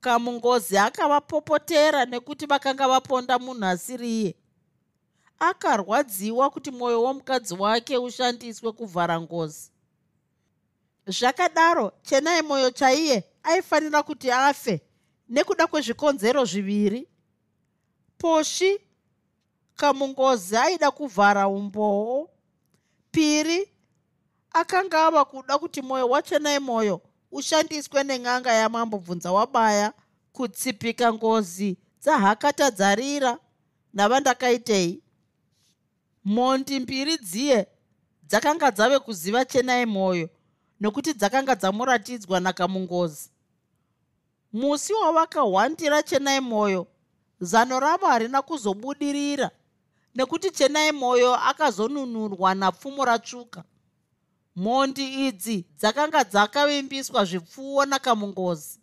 Kamungozi 0.00 0.78
akavapopotera 0.78 2.04
nekuti 2.04 2.46
vakanga 2.46 2.88
vaponda 2.88 3.38
munhu 3.38 3.64
asiriye 3.66 4.34
akarwadziwa 5.38 6.50
kuti 6.50 6.70
mwoyo 6.70 7.02
womukadzi 7.02 7.54
wake 7.54 7.98
ushandiswe 7.98 8.72
kuvhara 8.72 9.20
ngozi 9.20 9.70
zvakadaro 11.06 11.92
chenai 12.02 12.42
mwoyo 12.42 12.70
chaiye 12.70 13.24
aifanira 13.42 14.02
kuti 14.02 14.30
afe 14.30 14.80
nekuda 15.28 15.66
kwezvikonzero 15.66 16.44
zviviri. 16.44 17.08
Poshi 18.18 18.80
kamungozi 19.76 20.56
aida 20.56 20.90
kuvhara 20.90 21.48
umboo. 21.48 22.28
Piri 23.10 23.68
akanga 24.52 25.06
ava 25.06 25.24
kuda 25.24 25.58
kuti 25.58 25.82
mwoyo 25.82 26.08
wachenai 26.08 26.58
mwoyo 26.58 27.00
ushandiswe 27.32 28.04
nen'anga 28.04 28.52
yamambo 28.52 28.98
bvunza 28.98 29.32
wabaya 29.32 29.92
kutsipika 30.32 31.12
ngozi 31.12 31.76
dzahakatadzarira 32.02 33.38
navandakaitei. 33.92 35.02
Mhondi 36.24 36.80
mbiri 36.80 37.16
dziye 37.18 37.66
dzakanga 38.22 38.70
dzave 38.70 38.98
kuziva 38.98 39.44
chenai 39.44 39.86
mwoyo 39.86 40.28
nokuti 40.80 41.12
dzakanga 41.14 41.54
dzamuratidzwa 41.54 42.40
nakamungozi. 42.40 43.30
Musi 44.52 44.92
wavakahwandira 44.92 46.02
chenai 46.02 46.40
mwoyo 46.40 46.86
zano 47.40 47.80
ravo 47.80 48.06
harina 48.06 48.42
kuzobudirira 48.42 49.50
nekuti 50.14 50.50
chenai 50.50 50.92
mwoyo 50.92 51.34
akazonunurwa 51.34 52.54
napfumo 52.54 53.04
ratsvuka. 53.04 53.64
Mhondi 54.56 55.26
idzi 55.28 55.66
dzakanga 55.78 56.24
dzakavimbiswa 56.24 57.24
zvipfuwo 57.24 57.84
nakamungozi. 57.84 58.80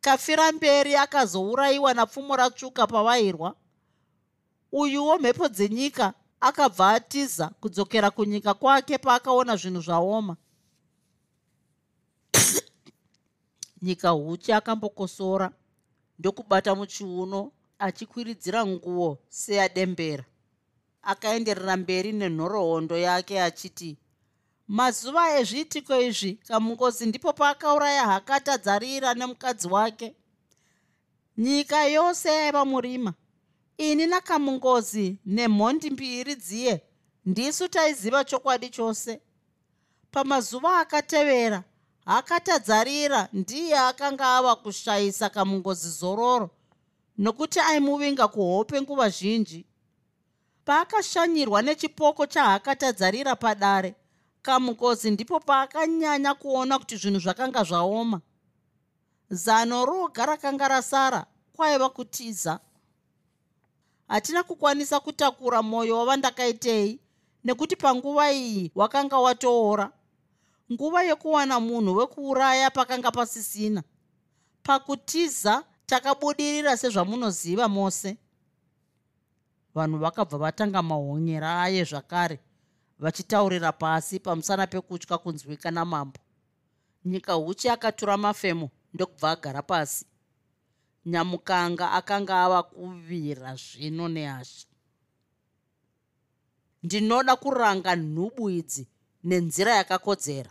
Kafira 0.00 0.52
mberi 0.52 0.96
akazourayiwa 0.96 1.94
napfumo 1.94 2.36
ratsvuka 2.36 2.86
pavairwa. 2.86 3.54
Uyuwo 4.72 5.18
mhepo 5.18 5.48
dzenyika 5.48 6.12
akabva 6.40 6.88
atiza 6.90 7.48
kudzokera 7.60 8.10
kunyika 8.10 8.54
kwake 8.54 8.98
paakaona 8.98 9.56
zvinhu 9.56 9.80
zvaoma 9.80 10.36
nyika 13.84 14.08
huchi 14.10 14.52
akambokosora. 14.52 15.50
Ndokubata 16.18 16.74
muchiuno 16.74 17.52
achikwiridzira 17.78 18.66
nguo 18.66 19.18
seyadembera. 19.28 20.24
Akaenderera 21.02 21.76
mberi 21.76 22.12
nenhoroondo 22.12 22.96
yake 22.96 23.42
achiti 23.42 23.96
mazuva 24.68 25.38
ezviitiko 25.38 26.00
izvi? 26.00 26.32
Kamungozi 26.48 27.06
ndipo 27.06 27.32
paakauraya 27.32 28.04
hakatadzarira 28.06 29.14
nemukadzi 29.14 29.68
wake. 29.68 30.14
Nyika 31.38 31.84
yose 31.84 32.28
yaiva 32.28 32.64
murima. 32.64 33.14
Ini 33.78 34.06
nakamungozi 34.06 35.18
nemhondi 35.26 35.90
mbiri 35.90 36.34
dziye 36.36 36.82
ndisu 37.26 37.68
taiziva 37.68 38.24
chokwadi 38.24 38.68
chose. 38.70 39.20
Pamazuva 40.10 40.80
akatevera 40.80 41.64
hakatadzarira 42.04 43.28
ndiye 43.32 43.78
akanga 43.78 44.36
ava 44.36 44.56
kushayisa 44.56 45.28
kamungozi 45.30 45.90
zororo 45.90 46.50
nokuti 47.18 47.60
aimuvinga 47.60 48.28
kuhope 48.28 48.80
nguva 48.82 49.08
zhinji. 49.08 49.66
Paakashanyirwa 50.64 51.62
nechipoko 51.62 52.26
chahakatadzarira 52.26 53.36
padare 53.36 53.94
kamukozi 54.42 55.10
ndipo 55.10 55.40
paakanyanya 55.40 56.34
kuona 56.34 56.78
kuti 56.78 56.96
zvinhu 56.96 57.20
zvakanga 57.20 57.64
zvaoma. 57.64 58.20
Zano 59.30 59.84
roga 59.84 60.26
rakanga 60.26 60.68
rasara 60.68 61.26
kwaiva 61.52 61.88
kutiza. 61.88 62.60
Hatina 64.08 64.42
kukwanisa 64.42 65.00
kutakura 65.00 65.62
mwoyo 65.62 65.98
wavandakaitei 65.98 67.00
nekuti 67.44 67.76
panguva 67.76 68.32
iyi 68.32 68.72
wakanga 68.74 69.18
watoora 69.18 69.92
nguva 70.72 71.02
yekuwana 71.02 71.60
munhu 71.60 71.96
wekuuraya 71.96 72.70
pakanga 72.70 73.10
pasisina. 73.10 73.82
Pakutiza 74.62 75.64
takabudirira 75.86 76.76
sezvamunoziva 76.76 77.68
mose. 77.68 78.16
Vanhu 79.74 79.98
vakabva 79.98 80.38
vatanga 80.38 80.82
mahonyera 80.82 81.62
aye 81.62 81.84
zvakare 81.84 82.40
vachitaurira 82.98 83.72
pasi 83.72 84.20
pamusana 84.20 84.66
pekutya 84.66 85.18
kunzwika 85.18 85.70
namambo. 85.70 86.20
Nyika 87.04 87.32
huchi 87.32 87.68
akatura 87.68 88.16
mafemo 88.16 88.70
ndokubva 88.94 89.30
agara 89.30 89.62
pasi. 89.62 90.06
Nyamukanga 91.06 91.92
akanga 91.92 92.44
ava 92.44 92.62
kuvira 92.62 93.56
zvino 93.56 94.08
nehasha 94.08 94.66
ndinoda 96.84 97.36
kuranga 97.36 97.96
nhubu 97.96 98.50
idzi 98.50 98.88
nenzira 99.24 99.74
yakakodzera. 99.74 100.50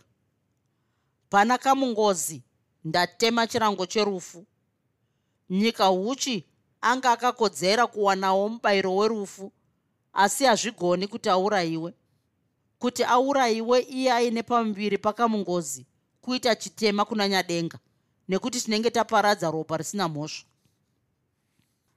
Pana 1.29 1.57
kamungozi 1.57 2.43
ndatema 2.83 3.47
chirango 3.47 3.85
cherufu. 3.85 4.45
Nyika 5.49 5.85
huchi 5.85 6.45
anga 6.81 7.11
akakodzera 7.11 7.87
kuwanawo 7.87 8.49
mubayiro 8.49 8.95
werufu 8.95 9.51
asi 10.13 10.45
hazvigoni 10.45 11.07
kuti 11.07 11.29
aurayiwe. 11.29 11.93
Kuti 12.79 13.03
aurayiwe 13.03 13.79
iye 13.79 14.11
aine 14.11 14.43
pamuviri 14.43 14.97
pakamungozi 14.97 15.85
kuita 16.21 16.55
chitema 16.55 17.05
kuna 17.05 17.27
nyadenga 17.27 17.79
nekuti 18.27 18.61
tinenge 18.61 18.91
taparadza 18.91 19.51
ropa 19.51 19.77
risina 19.77 20.07
mhosva. 20.09 20.45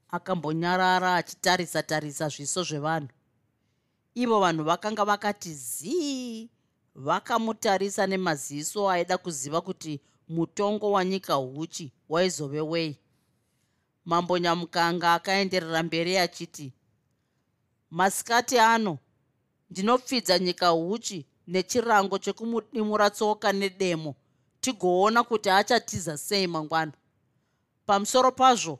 Akambonyarara 0.09 1.17
achitarisa 1.17 1.83
tarisa 1.83 2.29
zviso 2.29 2.63
zvevanhu. 2.63 3.09
Ivo 4.15 4.41
vanhu 4.41 4.65
vakanga 4.65 5.05
vakati 5.05 5.55
zii 5.55 6.51
vakamutarisa 6.97 8.07
nemaziso 8.07 8.91
aida 8.91 9.19
kuziva 9.19 9.61
kuti 9.61 10.01
mutongo 10.29 10.91
wanyika 10.93 11.35
huchi 11.35 11.93
waizove 12.09 12.61
wei. 12.61 12.99
Mambo 14.05 14.39
nyamukanga 14.39 15.15
akaenderera 15.15 15.83
mberi 15.83 16.19
achiti 16.19 16.73
masikati 17.91 18.59
ano 18.59 18.99
ndinopfidza 19.71 20.39
nyika 20.39 20.69
huchi 20.69 21.27
nechirango 21.47 22.19
chekumudimura 22.19 23.11
tsoka 23.11 23.53
nedemo 23.53 24.15
tigoona 24.61 25.25
kuti 25.25 25.51
achatiza 25.51 26.19
sei 26.19 26.47
mangwana. 26.47 26.93
Pamusoro 27.87 28.33
pazvo 28.33 28.79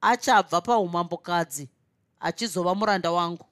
achabva 0.00 0.60
paumambokadzi 0.60 1.68
achizova 2.20 2.74
muranda 2.74 3.10
wangu 3.10 3.45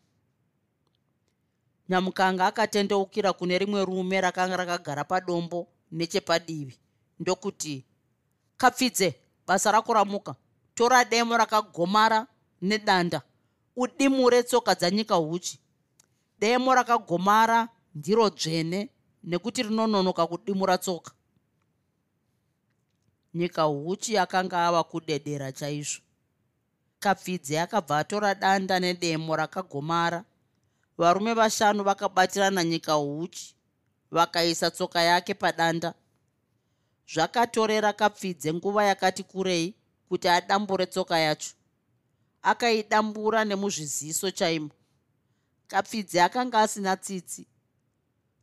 nyamukanga 1.88 2.47
akatendeukira 2.47 3.33
kune 3.33 3.59
rimwe 3.59 3.85
rume 3.85 4.20
rakanga 4.20 4.57
rakagara 4.57 5.05
padombo 5.05 5.68
nechepadivi. 5.92 6.79
Ndokuti 7.20 7.85
kapfidze 8.57 9.14
basa 9.47 9.73
rako 9.73 9.94
ramuka. 9.94 10.35
Tora 10.75 11.05
demo 11.05 11.37
rakagomara 11.37 12.27
nedanda. 12.62 13.23
Udimure 13.77 14.42
tsoka 14.42 14.75
dzanyika 14.75 15.14
huchi. 15.14 15.59
Demo 16.38 16.75
rakagomara 16.75 17.68
ndiro 17.94 18.31
dzvene 18.31 18.88
nekuti 19.25 19.62
rinononoka 19.62 20.27
kudimura 20.27 20.79
tsoka. 20.79 21.12
Nyika 23.35 23.62
huchi 23.62 24.18
akanga 24.18 24.66
ava 24.66 24.85
kudedera 24.85 25.53
chaizvo. 25.53 26.03
Kapfidzi 26.99 27.59
akabva 27.59 27.99
atora 27.99 28.35
danda 28.35 28.81
nedemo 28.81 29.37
rakagomara 29.37 30.25
varume 30.98 31.35
vashanu 31.35 31.85
vakabatirana 31.85 32.64
nyika 32.64 32.92
huchi 32.92 33.54
vakaisa 34.11 34.70
tsoka 34.70 35.02
yake 35.02 35.35
padanda. 35.35 35.94
Zvakatorera 37.14 37.92
kapfidze 37.92 38.52
nguva 38.54 38.85
yakati 38.85 39.22
kurei 39.22 39.74
kuti 40.09 40.28
adambure 40.28 40.87
tsoka 40.87 41.18
yacho. 41.18 41.50
Akaidambura 42.42 43.44
nemuzviziso 43.44 44.30
chaimo. 44.30 44.70
Kapfidze 45.66 46.22
akanga 46.22 46.61
asina 46.61 46.96
tsitsi. 46.96 47.46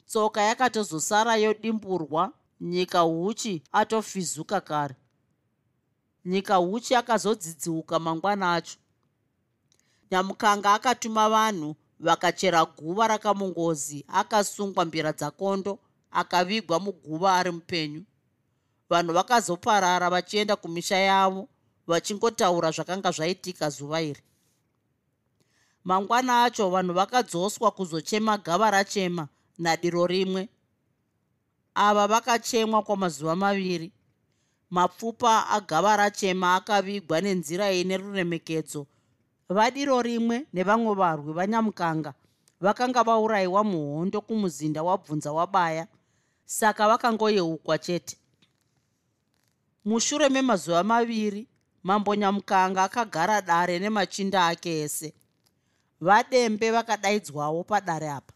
Tsoka 0.05 0.41
yakatozosara 0.41 1.35
yodimburwa 1.35 2.33
nyika 2.61 2.99
huchi 2.99 3.63
atofizuka 3.71 4.61
kare. 4.61 4.95
Nyika 6.25 6.55
huchi 6.55 6.95
akazodzidziuka 6.95 7.99
mangwana 7.99 8.53
acho. 8.53 8.77
Nyamukanga 10.11 10.73
akatuma 10.73 11.29
vanhu 11.29 11.75
vakachera 12.01 12.65
guva 12.65 13.07
rakamungozi 13.07 14.05
akasungwa 14.07 14.85
mbira 14.85 15.11
dzakondo 15.13 15.79
akavigwa 16.11 16.79
muguva 16.79 17.35
ari 17.35 17.51
mupenyu. 17.51 18.03
Vanhu 18.89 19.13
vakazoparara 19.13 20.09
vachienda 20.09 20.55
kumisha 20.55 20.97
yavo 20.97 21.47
vachingotaura 21.87 22.71
zvakanga 22.71 23.11
zvaitika 23.11 23.69
zuva 23.69 24.01
iri. 24.01 24.21
Mangwana 25.83 26.43
acho 26.43 26.69
vanhu 26.69 26.93
vakadzoswa 26.93 27.71
kuzochema 27.71 28.37
gava 28.37 28.71
rachema 28.71 29.27
nadiro 29.57 30.07
rimwe. 30.07 30.49
Ava 31.75 32.07
vakachemwa 32.07 32.83
kwamazuva 32.83 33.35
maviri. 33.35 33.91
Mapfupa 34.69 35.49
agava 35.49 35.95
rachema 35.95 36.55
akavigwa 36.55 37.21
nenzira 37.21 37.71
ine 37.71 37.97
ruremekedzo 37.97 38.87
vadiro 39.53 40.01
rimwe 40.01 40.47
nevamwe 40.53 40.95
varwi 40.95 41.33
vanyamukanga 41.33 42.13
vakanga 42.61 43.03
vaurayiwa 43.03 43.63
muhondo 43.63 44.21
kumuzinda 44.21 44.83
wabvunza 44.83 45.31
wabaya 45.31 45.87
saka 46.45 46.87
vakangoyeukwa 46.87 47.77
chete. 47.77 48.17
Mushure 49.85 50.29
memazuva 50.29 50.83
maviri 50.83 51.47
mambo 51.83 52.15
nyamukanga 52.15 52.83
akagara 52.83 53.41
dare 53.41 53.79
nemachinda 53.79 54.47
ake 54.47 54.81
ese. 54.81 55.13
Vadembe 56.01 56.71
vakadaidzwawo 56.71 57.63
padare 57.63 58.09
apa. 58.09 58.33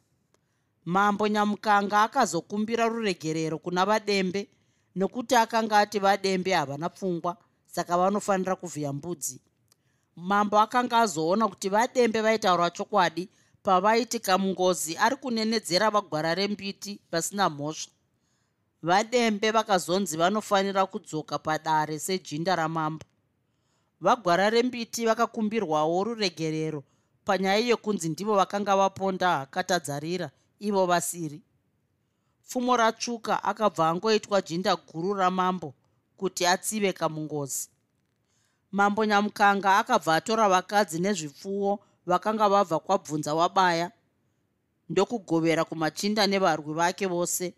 Mambo 0.86 1.28
nyamukanga 1.28 2.04
akazokumbira 2.04 2.88
ruregerero 2.88 3.58
kuna 3.58 3.86
vadembe 3.86 4.48
nokuti 4.96 5.36
akanga 5.36 5.80
ati 5.80 6.00
vadembe 6.00 6.54
havana 6.54 6.90
pfungwa 6.90 7.38
saka 7.66 7.98
vanofanira 7.98 8.56
kuvhiya 8.56 8.94
mbudzi 8.94 9.42
mambo 10.16 10.60
akanga 10.60 11.00
azoona 11.00 11.48
kuti 11.48 11.70
vadembe 11.70 12.22
vaitaura 12.22 12.70
chokwadi 12.70 13.30
pavaiti 13.64 14.20
kamungozi 14.20 14.98
ari 14.98 15.16
kunenedzera 15.16 15.90
vagwara 15.90 16.36
rembiti 16.36 17.00
vasina 17.12 17.50
mhosva. 17.50 17.92
Vadembe 18.84 19.52
vakazonzi 19.52 20.18
vanofanira 20.18 20.86
kudzoka 20.86 21.40
padare 21.40 22.00
sejinda 22.00 22.56
ramambo. 22.56 23.06
Vagwara 24.02 24.50
rembiti 24.50 25.06
vakakumbirwawo 25.06 26.04
ruregerero. 26.04 26.84
Panyaya 27.26 27.60
yekunzi 27.60 28.10
ndivo 28.10 28.36
vakanga 28.36 28.76
vaponda 28.76 29.38
hakatadzarira 29.38 30.32
ivo 30.60 30.86
vasiri. 30.86 31.42
Pfumo 32.48 32.78
ratsvuka 32.78 33.44
akabva 33.44 33.90
angoitwa 33.90 34.42
jinda 34.42 34.76
guru 34.76 35.14
ramambo 35.14 35.74
kuti 36.18 36.46
atsive 36.46 36.94
kamungozi 36.94 37.70
mambo 38.76 39.06
nyamukanga 39.06 39.78
akabva 39.78 40.16
atora 40.16 40.50
vakadzi 40.50 41.00
nezvipfuwo 41.00 41.80
vakanga 42.06 42.50
vabva 42.50 42.80
kwabvunza 42.80 43.32
wabaya 43.40 43.92
ndokugovera 44.90 45.64
kumachinda 45.66 46.28
nevarwi 46.28 46.74
vake 46.74 47.06
vose. 47.08 47.54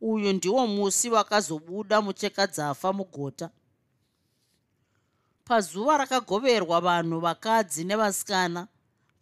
Uyu 0.00 0.32
ndiwo 0.32 0.66
musi 0.66 1.10
wakazobuda 1.10 2.00
muchekadzafa 2.02 2.92
mugota. 2.92 3.50
Pazuva 5.44 5.96
rakagoverwa 5.98 6.80
vanhu 6.80 7.20
vakadzi 7.20 7.84
nevasikana 7.84 8.66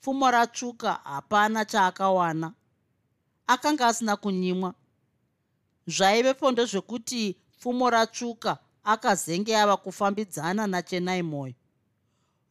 pfumo 0.00 0.30
ratsvuka 0.30 0.92
hapana 0.92 1.64
chaakawana. 1.64 2.52
Akanga 3.46 3.86
asina 3.86 4.16
kunyimwa. 4.16 4.74
Zvaivepo 5.86 6.50
ndezvekuti 6.50 7.36
pfumo 7.58 7.90
ratsvuka 7.90 8.58
akazenge 8.92 9.52
ava 9.62 9.76
kufambidzana 9.76 10.66
nachenai 10.66 11.22
mwoyo 11.22 11.54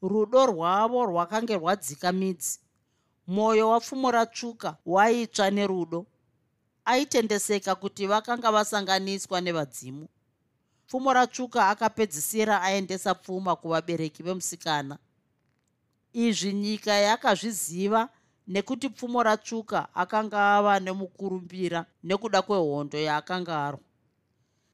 rudo 0.01 0.45
rwavo 0.45 1.05
rwakange 1.05 1.55
rwadzika 1.55 2.11
midzi. 2.11 2.59
Mwoyo 3.27 3.69
wapfumo 3.69 4.11
ratsvuka 4.11 4.77
waitsva 4.85 5.51
nerudo. 5.51 6.05
Aitendeseka 6.85 7.75
kuti 7.75 8.07
vakanga 8.07 8.51
vasanganiswa 8.51 9.41
nevadzimu. 9.41 10.07
Pfumo 10.87 11.13
ratsvuka 11.13 11.69
akapedzisira 11.69 12.61
aendesa 12.61 13.15
pfuma 13.15 13.55
kuvabereki 13.55 14.23
vemusikana. 14.23 14.97
Izvi 16.13 16.53
nyika 16.53 16.93
yakazviziva 16.93 18.09
nekuti 18.47 18.89
pfumo 18.89 19.23
ratsvuka 19.23 19.95
akanga 19.95 20.55
ava 20.55 20.79
nemukurumbira 20.79 21.85
nekuda 22.03 22.41
kwehondo 22.41 22.97
yaakanga 22.97 23.65
arwa 23.65 23.79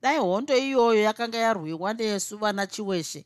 dai 0.02 0.18
hondo 0.18 0.58
iyoyo 0.58 1.02
yakanga 1.02 1.38
yarwiwa 1.38 1.94
nesu 1.94 2.38
vana 2.38 2.68
chiweshe. 2.68 3.26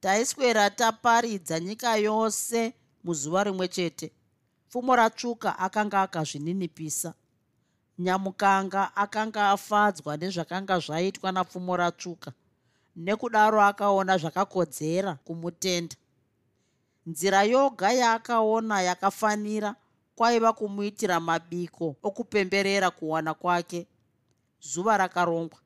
Taiswera 0.00 0.70
taparidza 0.70 1.60
nyika 1.60 1.96
yose 1.96 2.72
muzuva 3.04 3.44
rimwe 3.44 3.68
chete. 3.68 4.12
Pfumo 4.68 4.96
ratsvuka 4.96 5.58
akanga 5.58 6.02
akazvininipisa. 6.02 7.14
Nyamukanga 7.98 8.96
akanga 8.96 9.50
afadzwa 9.50 10.16
nezvakanga 10.16 10.78
zvaitwa 10.78 11.32
napfumo 11.32 11.76
ratsvuka. 11.76 12.32
Nekudaro 12.96 13.62
akaona 13.62 14.18
zvakakodzera 14.18 15.14
kumutenda. 15.14 15.96
Nzira 17.06 17.42
yoga 17.42 17.92
yaakaona 17.92 18.82
yakafanira 18.82 19.74
kwaiva 20.16 20.52
kumuitira 20.52 21.20
mabiko 21.20 21.96
okupemberera 22.02 22.90
kuwana 22.90 23.34
kwake. 23.34 23.86
Zuva 24.60 24.96
rakarongwa 24.96 25.60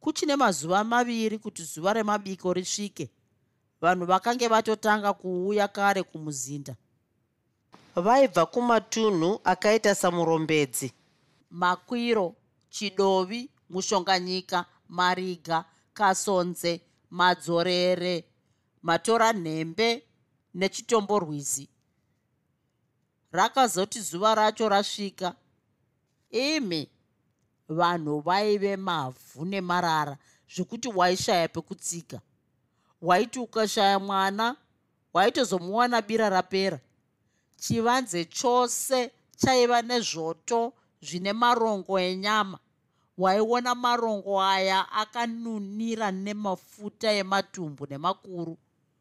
kuchine 0.00 0.36
mazuva 0.36 0.84
maviri 0.84 1.38
kuti 1.38 1.62
zuva 1.62 1.92
remabiko 1.92 2.52
risvike. 2.52 3.10
Vanhu 3.80 4.06
vakange 4.06 4.48
vatotanga 4.48 5.12
kuuya 5.12 5.68
kare 5.68 6.02
kumuzinda. 6.02 6.76
Vaibva 7.96 8.46
kumatunhu 8.46 9.40
akaita 9.44 9.94
samurombedzi. 9.94 10.92
Makwiro 11.50 12.34
chidovi 12.68 13.50
mushonganyika 13.70 14.64
mariga 14.88 15.64
kasonze 15.94 16.80
madzorere 17.10 18.24
matora 18.82 19.32
nhembe 19.32 20.02
nechitomborwizi. 20.54 21.68
Rakazoti 23.32 24.00
zuva 24.00 24.34
racho 24.34 24.68
rasvika. 24.68 25.34
Imi 26.30 26.88
vanhu 27.70 28.20
vaive 28.20 28.76
mavhu 28.76 29.44
nemarara 29.44 30.16
zvekuti 30.54 30.88
waishaya 30.88 31.48
pekutsika. 31.48 32.20
Waiti 33.02 33.38
ukashaya 33.38 33.98
mwana 33.98 34.56
waitozomuwana 35.12 36.02
bira 36.02 36.28
rapera. 36.28 36.80
Chivanze 37.56 38.24
chose 38.24 39.10
chaiva 39.36 39.82
nezvoto 39.82 40.72
zvine 41.02 41.32
marongo 41.32 41.98
enyama. 41.98 42.58
Waiona 43.18 43.74
marongo 43.74 44.42
aya 44.42 44.92
akanunira 44.92 46.10
nemafuta 46.10 47.12
ematumbu 47.12 47.86
nemakuru 47.86 48.58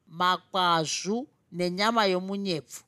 makwazvu 0.08 1.28
nenyama 1.52 2.06
yomunyepfu. 2.06 2.84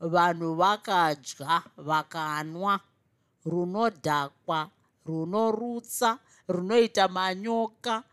Vanhu 0.00 0.54
vakadya 0.54 1.62
vakanwa 1.76 2.80
runodhakwa 3.44 4.70
runorutsa 5.08 6.18
runoita 6.48 7.08
manyoka. 7.08 8.04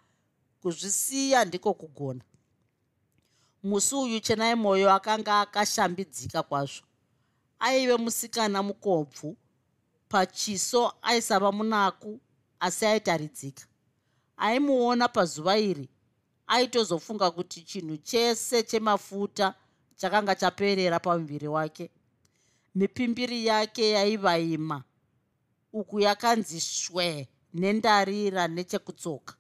Kuzvisiya 0.62 1.46
ndiko 1.46 1.74
kugona. 1.74 2.22
Musi 3.64 3.96
uyu 3.96 4.20
chenai 4.20 4.56
mwoyo 4.56 4.94
akanga 4.94 5.40
akashambidzika 5.42 6.44
kwazvo. 6.44 6.86
Aive 7.60 7.98
musikana 7.98 8.64
mukobvu 8.64 9.38
pachiso 10.10 10.94
aisava 11.02 11.52
munaku 11.52 12.20
asi 12.60 12.86
aitaridzika. 12.86 13.66
Aimuona 14.38 15.08
pazuva 15.08 15.58
iri 15.58 15.90
aitozofunga 16.48 17.32
kuti 17.32 17.62
chinhu 17.62 17.98
chese 17.98 18.64
chemafuta 18.64 19.54
chakanga 19.96 20.36
chaperera 20.36 21.00
pamuviri 21.00 21.48
wake. 21.48 21.92
Mipimbiri 22.76 23.46
yake 23.46 23.90
yaivaima 23.90 24.84
uku 25.80 26.00
yakanzi 26.00 26.60
shwe 26.60 27.28
nendarira 27.60 28.44
nechekutsoka 28.56 29.34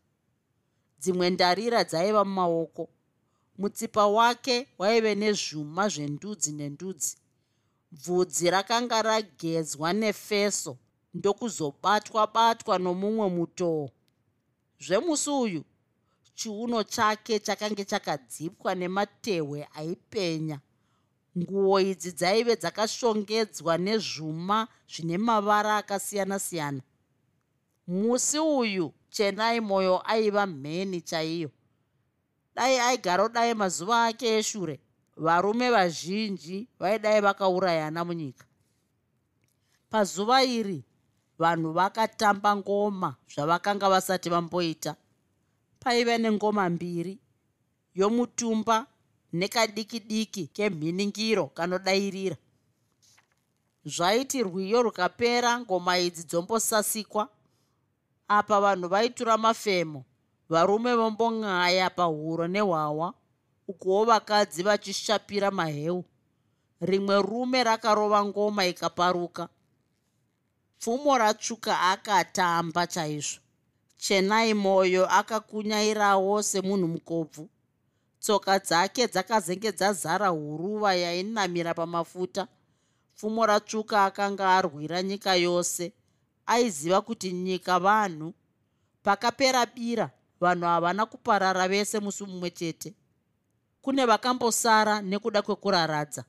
dzimwe 1.02 1.30
ndarira 1.30 1.84
dzaiva 1.84 2.26
mumaoko. 2.26 2.84
Mutsipa 3.58 4.08
wake 4.08 4.68
waive 4.78 5.16
nezvuma 5.16 5.84
zvendudzi 5.94 6.52
nendudzi. 6.60 7.14
Bvudzi 7.92 8.50
rakanga 8.50 9.02
ragedzwa 9.02 9.94
nefeso 9.94 10.78
ndokuzobatwa 11.14 12.28
batwa 12.28 12.76
nomumwe 12.80 13.28
mutoo 13.30 13.90
zvemusi 14.86 15.30
uyu 15.30 15.64
chiuno 16.38 16.84
chake 16.84 17.40
chakange 17.40 17.86
chakadzipwa 17.86 18.76
nematehwe 18.76 19.68
aipenya 19.80 20.60
nguo 21.38 21.80
idzi 21.80 22.12
dzaive 22.12 22.56
dzakashongedzwa 22.56 23.78
nezvuma 23.78 24.68
zvine 24.92 25.18
mavara 25.18 25.78
akasiyana-siyana. 25.78 26.82
Musi 27.88 28.40
uyu 28.40 28.94
chenai 29.10 29.60
mwoyo 29.60 30.02
aiva 30.12 30.46
mheni 30.46 31.02
chaiyo. 31.02 31.52
Dai 32.56 32.80
aigaro 32.80 33.30
dai 33.30 33.54
mazuva 33.54 34.06
ake 34.06 34.38
eshure 34.38 34.80
varume 35.18 35.70
vazhinji 35.70 36.68
vaidai 36.80 37.22
vakaurayana 37.22 38.06
munyika. 38.06 38.46
Pazuva 39.90 40.44
iri 40.44 40.84
vanhu 41.40 41.74
vakatamba 41.74 42.56
ngoma 42.56 43.16
zvavakanga 43.34 43.90
vasati 43.90 44.30
vamboita. 44.30 44.96
Paiva 45.80 46.18
nengoma 46.18 46.70
mbiri 46.70 47.20
yomutumba 47.96 48.88
nekadiki 49.40 50.00
diki 50.00 50.44
kemhiningiro 50.56 51.46
kanodairira. 51.58 52.38
Zvaiti 53.86 54.44
rwiyo 54.44 54.80
rukapera 54.86 55.52
ngoma 55.60 55.94
idzi 56.00 56.24
dzombosasikwa 56.30 57.24
apa 58.28 58.56
vanhu 58.64 58.88
vaitura 58.94 59.38
mafemo 59.38 60.02
varume 60.50 60.92
vombong'aya 61.00 61.90
pahuro 61.90 62.48
nehwawa 62.48 63.14
ukuwo 63.68 64.06
vakadzi 64.06 64.64
vachishapira 64.64 65.52
maheu. 65.52 66.04
Rimwe 66.82 67.22
rume 67.22 67.64
rakarova 67.64 68.26
ngoma 68.26 68.66
ikaparuka. 68.66 69.50
Pfumo 70.80 71.18
ratsvuka 71.18 71.74
akatamba 71.92 72.88
chaizvo. 72.88 73.40
Chenai 73.98 74.54
mwoyo 74.54 75.04
akakunyairawo 75.10 76.44
semunhu 76.44 76.88
mukobvu 76.88 77.50
tsoka 78.26 78.60
dzake 78.60 79.08
dzakazenge 79.08 79.72
dzazara 79.72 80.28
huruva 80.28 80.94
yainamira 80.96 81.74
pamafuta. 81.74 82.48
Pfumo 83.16 83.46
ratsvuka 83.46 84.06
akanga 84.06 84.56
arwira 84.58 85.04
nyika 85.04 85.36
yose 85.36 85.94
aiziva 86.46 87.02
kuti 87.02 87.32
nyika 87.34 87.80
vanhu. 87.80 88.34
Pakapera 89.04 89.66
bira 89.66 90.10
vanhu 90.42 90.66
havana 90.66 91.06
kuparara 91.06 91.68
vese 91.68 92.00
musi 92.00 92.24
mumwe 92.24 92.50
chete. 92.50 92.94
Kune 93.82 94.06
vakambosara 94.06 95.02
nekuda 95.02 95.42
kwekuraradza. 95.42 96.24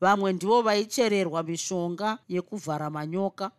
Vamwe 0.00 0.32
ndivo 0.32 0.62
vaichererwa 0.62 1.42
mishonga 1.42 2.18
yekuvhara 2.28 2.90
manyoka. 2.90 3.50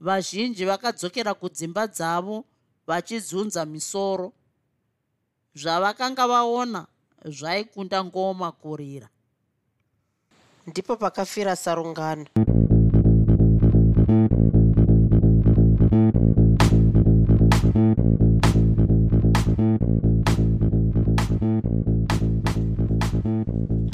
Vazhinji 0.00 0.64
vakadzokera 0.64 1.34
kudzimba 1.34 1.86
dzavo 1.86 2.44
vachidzunza 2.86 3.64
misoro 3.64 4.32
zvavakanga 5.54 6.26
vaona 6.26 6.86
zvaikunda 7.24 8.04
ngoma 8.04 8.52
kurira 8.52 9.08
ndipo 10.66 10.96
pakafira 10.96 11.56
sarungano 11.56 12.26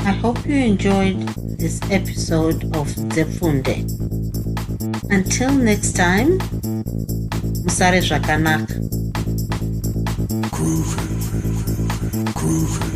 I 0.06 0.12
hope 0.22 0.46
you 0.46 0.56
enjoyed 0.56 1.18
this 1.58 1.80
episode 1.90 2.64
of 2.76 2.86
Zefunde. 3.14 3.82
Until 5.10 5.50
next 5.52 5.96
time, 5.96 6.38
Musare 7.64 8.00
Zvakanaka. 8.00 8.74
Groovy. 10.50 11.15
Groovy. 12.46 12.95